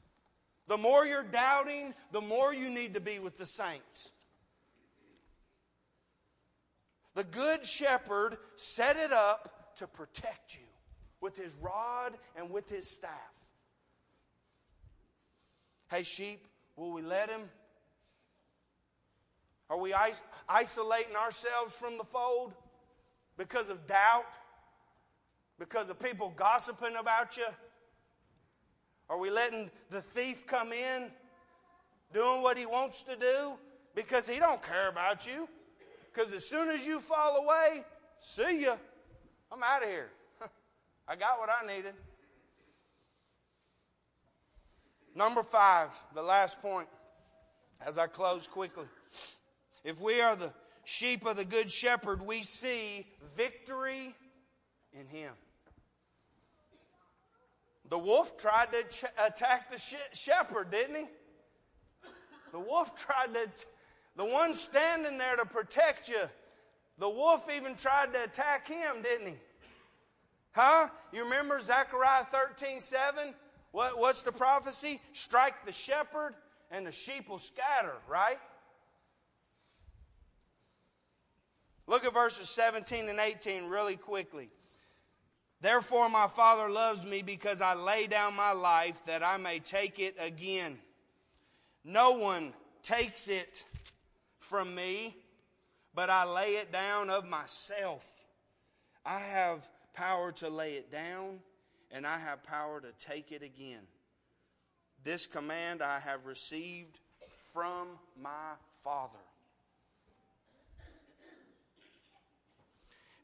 The 0.67 0.75
more 0.75 1.06
you're 1.06 1.23
doubting, 1.23 1.93
the 2.12 2.19
more 2.19 2.53
you 2.53 2.69
need 2.69 2.95
to 2.95 2.99
be 2.99 3.17
with 3.17 3.38
the 3.38 3.45
saints. 3.45 4.12
The 7.15 7.23
good 7.23 7.65
shepherd 7.65 8.36
set 8.58 8.97
it 8.97 9.13
up 9.13 9.77
to 9.77 9.88
protect 9.88 10.56
you 10.56 10.67
with 11.21 11.38
his 11.38 11.56
rod 11.62 12.12
and 12.36 12.49
with 12.49 12.69
his 12.69 12.89
staff. 12.89 13.12
Hey, 15.89 16.03
sheep, 16.03 16.45
will 16.75 16.91
we 16.91 17.03
let 17.03 17.29
him? 17.29 17.43
Are 19.69 19.79
we 19.79 19.95
isolating 20.49 21.15
ourselves 21.15 21.77
from 21.77 21.97
the 21.97 22.03
fold 22.03 22.51
because 23.38 23.69
of 23.69 23.88
doubt? 23.88 24.25
Because 25.59 25.89
of 25.89 25.99
people 25.99 26.33
gossiping 26.35 26.95
about 26.99 27.37
you? 27.37 27.45
Are 29.09 29.19
we 29.19 29.29
letting 29.29 29.69
the 29.89 30.01
thief 30.01 30.47
come 30.47 30.71
in 30.73 31.11
doing 32.13 32.41
what 32.41 32.57
he 32.57 32.65
wants 32.65 33.03
to 33.03 33.15
do 33.15 33.57
because 33.95 34.27
he 34.27 34.39
don't 34.39 34.61
care 34.61 34.89
about 34.89 35.25
you? 35.25 35.47
Because 36.11 36.31
as 36.33 36.47
soon 36.47 36.69
as 36.69 36.85
you 36.85 36.99
fall 36.99 37.37
away, 37.37 37.83
see 38.19 38.63
ya. 38.63 38.75
I'm 39.51 39.61
out 39.63 39.83
of 39.83 39.89
here. 39.89 40.09
I 41.07 41.15
got 41.15 41.39
what 41.39 41.49
I 41.49 41.65
needed. 41.67 41.93
Number 45.15 45.43
five, 45.43 45.89
the 46.15 46.23
last 46.23 46.59
point, 46.61 46.87
as 47.85 47.97
I 47.97 48.07
close 48.07 48.47
quickly. 48.47 48.87
If 49.83 50.01
we 50.01 50.21
are 50.21 50.35
the 50.35 50.51
sheep 50.85 51.25
of 51.25 51.37
the 51.37 51.45
Good 51.45 51.69
Shepherd, 51.69 52.25
we 52.25 52.41
see 52.41 53.05
victory 53.35 54.15
in 54.93 55.07
Him. 55.07 55.33
The 57.93 57.99
wolf 57.99 58.38
tried 58.39 58.71
to 58.71 58.84
ch- 58.86 59.06
attack 59.23 59.69
the 59.69 59.77
sh- 59.77 59.93
shepherd, 60.13 60.71
didn't 60.71 60.95
he? 60.95 61.06
The 62.51 62.60
wolf 62.60 62.95
tried 62.95 63.36
to 63.36 63.47
the 64.15 64.25
one 64.25 64.56
standing 64.56 65.19
there 65.19 65.36
to 65.36 65.45
protect 65.45 66.10
you, 66.10 66.23
the 66.97 67.08
wolf 67.08 67.47
even 67.56 67.75
tried 67.75 68.12
to 68.13 68.23
attack 68.23 68.67
him, 68.67 69.03
didn't 69.03 69.27
he? 69.27 69.36
Huh? 70.53 70.89
You 71.12 71.25
remember 71.25 71.60
Zechariah 71.60 72.23
13 72.23 72.79
7? 72.79 73.36
What, 73.69 73.99
what's 73.99 74.23
the 74.23 74.32
prophecy? 74.32 74.99
Strike 75.12 75.63
the 75.67 75.71
shepherd 75.71 76.34
and 76.71 76.88
the 76.88 76.91
sheep 76.91 77.29
will 77.29 77.38
scatter, 77.38 77.97
right? 78.10 78.39
Look 81.86 82.06
at 82.06 82.13
verses 82.15 82.49
17 82.49 83.08
and 83.08 83.19
18 83.19 83.67
really 83.67 83.97
quickly. 83.97 84.49
Therefore, 85.63 86.10
my 86.10 86.28
Father 86.28 86.69
loves 86.69 87.06
me 87.06 87.21
because 87.21 87.62
I 87.62 87.73
lay 87.73 88.06
down 88.06 88.36
my 88.36 88.52
life 88.52 89.06
that 89.06 89.23
I 89.23 89.38
may 89.38 89.60
take 89.60 89.97
it 89.97 90.13
again. 90.19 90.78
No 91.86 92.12
one 92.12 92.54
takes 92.82 93.30
it 93.30 93.63
from 94.39 94.76
me, 94.76 95.15
but 95.95 96.10
I 96.10 96.26
lay 96.26 96.56
it 96.56 96.73
down 96.73 97.10
of 97.10 97.30
myself. 97.30 98.26
I 99.06 99.19
have 99.19 99.69
power 99.93 100.34
to 100.34 100.49
lay 100.49 100.73
it 100.73 100.91
down, 100.91 101.39
and 101.91 102.06
I 102.06 102.17
have 102.17 102.43
power 102.43 102.82
to 102.82 102.91
take 102.99 103.32
it 103.32 103.41
again. 103.41 103.88
This 105.06 105.28
command 105.28 105.82
I 105.82 105.99
have 105.99 106.26
received 106.26 106.99
from 107.54 107.88
my 108.21 108.56
Father. 108.82 109.17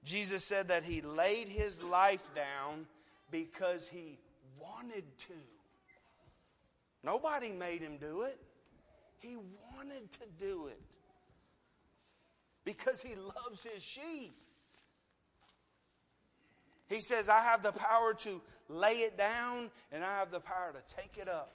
Jesus 0.03 0.43
said 0.43 0.69
that 0.69 0.83
he 0.83 1.01
laid 1.01 1.47
his 1.47 1.81
life 1.81 2.33
down 2.33 2.87
because 3.31 3.87
he 3.87 4.17
wanted 4.59 5.03
to. 5.19 5.33
Nobody 7.03 7.51
made 7.51 7.81
him 7.81 7.97
do 7.97 8.23
it. 8.23 8.39
He 9.19 9.35
wanted 9.35 10.11
to 10.11 10.19
do 10.39 10.67
it 10.67 10.81
because 12.63 13.01
he 13.01 13.15
loves 13.15 13.63
his 13.63 13.83
sheep. 13.83 14.35
He 16.87 17.01
says, 17.01 17.29
I 17.29 17.41
have 17.41 17.61
the 17.61 17.71
power 17.71 18.13
to 18.15 18.41
lay 18.67 18.99
it 18.99 19.17
down 19.17 19.69
and 19.91 20.03
I 20.03 20.17
have 20.19 20.31
the 20.31 20.39
power 20.39 20.73
to 20.73 20.95
take 20.95 21.17
it 21.17 21.29
up. 21.29 21.53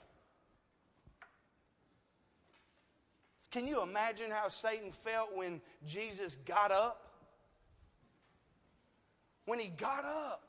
Can 3.51 3.67
you 3.67 3.81
imagine 3.81 4.31
how 4.31 4.49
Satan 4.49 4.91
felt 4.91 5.35
when 5.35 5.61
Jesus 5.85 6.35
got 6.35 6.71
up? 6.71 7.01
When 9.45 9.59
he 9.59 9.67
got 9.69 10.03
up. 10.03 10.41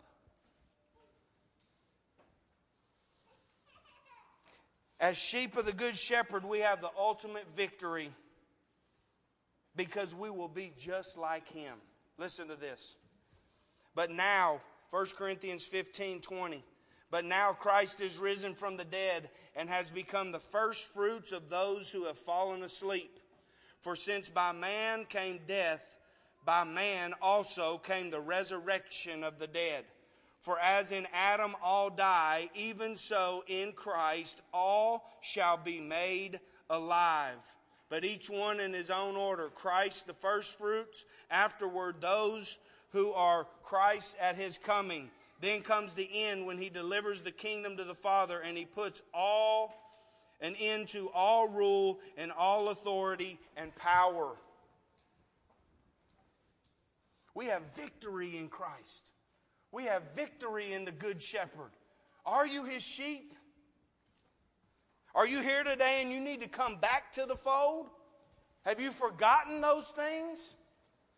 As 4.99 5.19
sheep 5.19 5.57
of 5.57 5.67
the 5.67 5.73
Good 5.73 5.97
Shepherd, 5.97 6.45
we 6.45 6.61
have 6.61 6.81
the 6.81 6.91
ultimate 6.99 7.47
victory 7.55 8.11
because 9.77 10.15
we 10.15 10.31
will 10.31 10.49
be 10.49 10.73
just 10.79 11.19
like 11.19 11.47
him. 11.49 11.75
Listen 12.19 12.49
to 12.49 12.57
this. 12.57 12.97
But 13.95 14.11
now, 14.11 14.63
1 14.91 15.07
Corinthians 15.17 15.65
15 15.65 16.21
20. 16.21 16.65
But 17.11 17.25
now 17.25 17.53
Christ 17.53 18.01
is 18.01 18.19
risen 18.19 18.55
from 18.55 18.77
the 18.77 18.85
dead 18.85 19.31
and 19.55 19.69
has 19.69 19.91
become 19.91 20.33
the 20.33 20.41
first 20.41 20.93
fruits 20.93 21.31
of 21.31 21.49
those 21.49 21.91
who 21.91 22.05
have 22.07 22.19
fallen 22.19 22.63
asleep. 22.63 23.21
For 23.81 23.95
since 23.95 24.29
by 24.29 24.53
man 24.53 25.05
came 25.05 25.41
death, 25.47 25.99
by 26.47 26.65
man 26.65 27.13
also 27.21 27.77
came 27.77 28.11
the 28.11 28.21
resurrection 28.21 29.23
of 29.23 29.39
the 29.39 29.47
dead. 29.47 29.85
For 30.41 30.59
as 30.59 30.93
in 30.93 31.07
Adam 31.13 31.55
all 31.63 31.91
die, 31.91 32.49
even 32.55 32.97
so 32.97 33.45
in 33.47 33.73
Christ 33.73 34.41
all 34.55 35.05
shall 35.21 35.59
be 35.59 35.81
made 35.81 36.41
alive 36.71 37.57
but 37.89 38.05
each 38.05 38.29
one 38.29 38.61
in 38.61 38.73
his 38.73 38.91
own 38.91 39.17
order. 39.17 39.49
Christ 39.49 40.07
the 40.07 40.15
firstfruits, 40.15 41.05
afterward 41.31 42.01
those 42.01 42.59
who 42.91 43.13
are 43.13 43.47
Christ 43.63 44.17
at 44.21 44.37
his 44.37 44.59
coming. 44.59 45.11
Then 45.41 45.61
comes 45.61 45.95
the 45.95 46.09
end 46.13 46.47
when 46.47 46.59
he 46.59 46.69
delivers 46.69 47.21
the 47.21 47.31
kingdom 47.31 47.77
to 47.77 47.85
the 47.85 47.95
Father 47.95 48.41
and 48.41 48.57
he 48.57 48.65
puts 48.65 49.03
all 49.13 49.75
an 50.41 50.55
end 50.61 50.89
to 50.89 51.11
all 51.15 51.49
rule 51.49 51.99
and 52.17 52.33
all 52.33 52.69
authority 52.71 53.39
and 53.57 53.75
power. 53.77 54.33
We 57.37 57.49
have 57.49 57.61
victory 57.77 58.39
in 58.39 58.49
Christ. 58.49 59.11
We 59.71 59.85
have 59.85 60.15
victory 60.15 60.73
in 60.73 60.87
the 60.87 60.91
Good 60.91 61.21
Shepherd. 61.21 61.71
Are 62.25 62.47
you 62.47 62.65
his 62.65 62.83
sheep? 62.83 63.35
Are 65.15 65.27
you 65.27 65.43
here 65.43 65.63
today 65.63 65.99
and 66.01 66.11
you 66.11 66.19
need 66.19 66.41
to 66.41 66.49
come 66.49 66.77
back 66.77 67.13
to 67.13 67.27
the 67.27 67.37
fold? 67.37 67.91
Have 68.65 68.81
you 68.81 68.91
forgotten 68.91 69.61
those 69.61 69.85
things? 69.89 70.55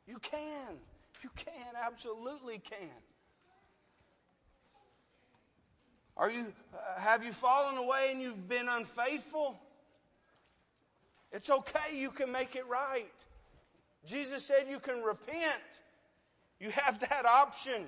You 0.08 0.18
can. 0.18 0.80
You 1.22 1.30
can, 1.36 1.76
absolutely 1.80 2.58
can. 2.58 2.90
Are 6.16 6.32
you, 6.32 6.52
uh, 6.74 7.00
have 7.00 7.24
you 7.24 7.30
fallen 7.30 7.78
away 7.78 8.08
and 8.10 8.20
you've 8.20 8.48
been 8.48 8.66
unfaithful? 8.68 9.56
It's 11.30 11.48
okay, 11.48 11.96
you 11.96 12.10
can 12.10 12.32
make 12.32 12.56
it 12.56 12.66
right. 12.66 13.06
Jesus 14.04 14.44
said 14.44 14.66
you 14.68 14.80
can 14.80 15.00
repent. 15.04 15.62
You 16.60 16.70
have 16.70 17.00
that 17.08 17.24
option. 17.24 17.86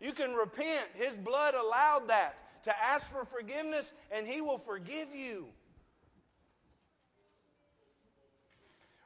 You 0.00 0.12
can 0.12 0.34
repent. 0.34 0.88
His 0.94 1.16
blood 1.18 1.54
allowed 1.54 2.08
that 2.08 2.36
to 2.64 2.76
ask 2.76 3.12
for 3.12 3.24
forgiveness, 3.24 3.92
and 4.10 4.26
He 4.26 4.40
will 4.40 4.58
forgive 4.58 5.14
you. 5.14 5.46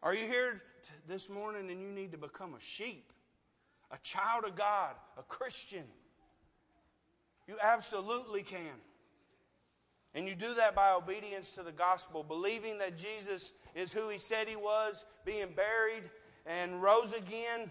Are 0.03 0.15
you 0.15 0.27
here 0.27 0.61
this 1.07 1.31
morning 1.31 1.71
and 1.71 1.81
you 1.81 1.89
need 1.89 2.11
to 2.11 2.19
become 2.19 2.55
a 2.55 2.61
sheep, 2.61 3.13
a 3.93 3.99
child 4.03 4.45
of 4.45 4.57
God, 4.57 4.95
a 5.17 5.23
Christian? 5.23 5.85
You 7.47 7.57
absolutely 7.63 8.43
can. 8.43 8.81
And 10.15 10.27
you 10.27 10.35
do 10.35 10.55
that 10.55 10.75
by 10.75 10.93
obedience 10.93 11.53
to 11.53 11.63
the 11.63 11.73
gospel, 11.73 12.23
believing 12.23 12.79
that 12.79 12.97
Jesus 12.97 13.53
is 13.75 13.93
who 13.93 14.09
he 14.09 14.19
said 14.19 14.49
he 14.49 14.57
was, 14.57 15.05
being 15.25 15.53
buried 15.55 16.03
and 16.47 16.83
rose 16.83 17.13
again 17.13 17.71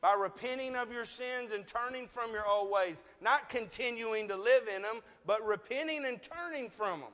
by 0.00 0.14
repenting 0.14 0.76
of 0.76 0.92
your 0.92 1.04
sins 1.04 1.52
and 1.52 1.66
turning 1.66 2.06
from 2.06 2.32
your 2.32 2.46
old 2.46 2.70
ways. 2.70 3.02
Not 3.20 3.48
continuing 3.48 4.28
to 4.28 4.36
live 4.36 4.68
in 4.74 4.82
them, 4.82 5.00
but 5.26 5.46
repenting 5.46 6.06
and 6.06 6.20
turning 6.22 6.70
from 6.70 7.00
them. 7.00 7.10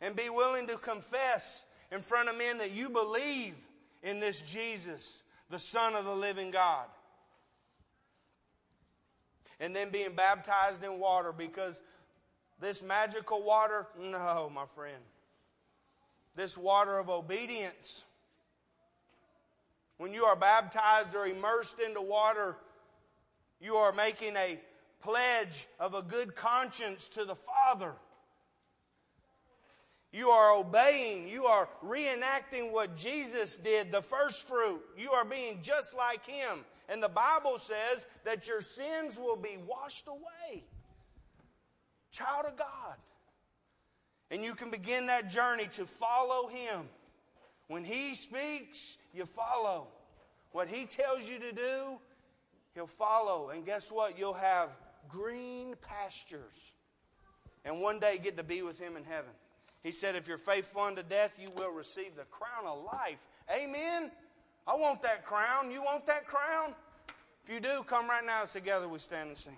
And 0.00 0.14
be 0.14 0.28
willing 0.28 0.66
to 0.68 0.76
confess 0.76 1.64
in 1.90 2.02
front 2.02 2.28
of 2.28 2.36
men 2.36 2.58
that 2.58 2.72
you 2.72 2.88
believe 2.88 3.56
in 4.02 4.20
this 4.20 4.42
Jesus, 4.42 5.22
the 5.50 5.58
Son 5.58 5.94
of 5.94 6.04
the 6.04 6.14
living 6.14 6.50
God. 6.50 6.86
And 9.58 9.74
then 9.74 9.90
being 9.90 10.12
baptized 10.14 10.84
in 10.84 10.98
water 10.98 11.32
because 11.32 11.80
this 12.60 12.82
magical 12.82 13.42
water, 13.42 13.86
no, 13.98 14.50
my 14.54 14.66
friend. 14.66 15.02
This 16.36 16.56
water 16.56 16.98
of 16.98 17.08
obedience. 17.08 18.04
When 19.98 20.12
you 20.12 20.24
are 20.24 20.36
baptized 20.36 21.14
or 21.14 21.26
immersed 21.26 21.80
into 21.80 22.02
water, 22.02 22.56
you 23.60 23.76
are 23.76 23.92
making 23.92 24.36
a 24.36 24.58
pledge 25.00 25.66
of 25.80 25.94
a 25.94 26.02
good 26.02 26.34
conscience 26.34 27.08
to 27.08 27.24
the 27.24 27.34
Father. 27.36 27.94
You 30.12 30.28
are 30.30 30.54
obeying. 30.54 31.28
You 31.28 31.46
are 31.46 31.68
reenacting 31.84 32.72
what 32.72 32.96
Jesus 32.96 33.56
did, 33.56 33.92
the 33.92 34.02
first 34.02 34.46
fruit. 34.48 34.82
You 34.96 35.12
are 35.12 35.24
being 35.24 35.60
just 35.62 35.96
like 35.96 36.26
Him. 36.26 36.64
And 36.88 37.02
the 37.02 37.08
Bible 37.08 37.58
says 37.58 38.06
that 38.24 38.46
your 38.46 38.60
sins 38.60 39.18
will 39.18 39.36
be 39.36 39.58
washed 39.66 40.06
away 40.06 40.64
child 42.16 42.46
of 42.46 42.56
God. 42.56 42.96
And 44.30 44.42
you 44.42 44.54
can 44.54 44.70
begin 44.70 45.06
that 45.06 45.30
journey 45.30 45.68
to 45.72 45.84
follow 45.84 46.48
Him. 46.48 46.88
When 47.68 47.84
He 47.84 48.14
speaks, 48.14 48.98
you 49.12 49.26
follow. 49.26 49.88
What 50.52 50.68
He 50.68 50.86
tells 50.86 51.28
you 51.28 51.38
to 51.38 51.52
do, 51.52 52.00
He'll 52.74 52.86
follow. 52.86 53.50
And 53.50 53.64
guess 53.64 53.90
what? 53.90 54.18
You'll 54.18 54.34
have 54.34 54.70
green 55.08 55.74
pastures. 55.80 56.74
And 57.64 57.80
one 57.80 57.98
day 57.98 58.18
get 58.22 58.36
to 58.36 58.44
be 58.44 58.62
with 58.62 58.78
Him 58.78 58.96
in 58.96 59.04
heaven. 59.04 59.30
He 59.82 59.92
said, 59.92 60.16
If 60.16 60.28
you're 60.28 60.38
faithful 60.38 60.82
unto 60.82 61.02
death, 61.02 61.38
you 61.40 61.50
will 61.56 61.72
receive 61.72 62.16
the 62.16 62.24
crown 62.24 62.66
of 62.66 62.84
life. 62.84 63.26
Amen. 63.54 64.10
I 64.66 64.74
want 64.74 65.02
that 65.02 65.24
crown. 65.24 65.70
You 65.70 65.82
want 65.82 66.06
that 66.06 66.26
crown? 66.26 66.74
If 67.44 67.54
you 67.54 67.60
do, 67.60 67.84
come 67.86 68.08
right 68.08 68.24
now. 68.24 68.44
Together 68.44 68.88
we 68.88 68.98
stand 68.98 69.28
and 69.28 69.36
sing. 69.36 69.56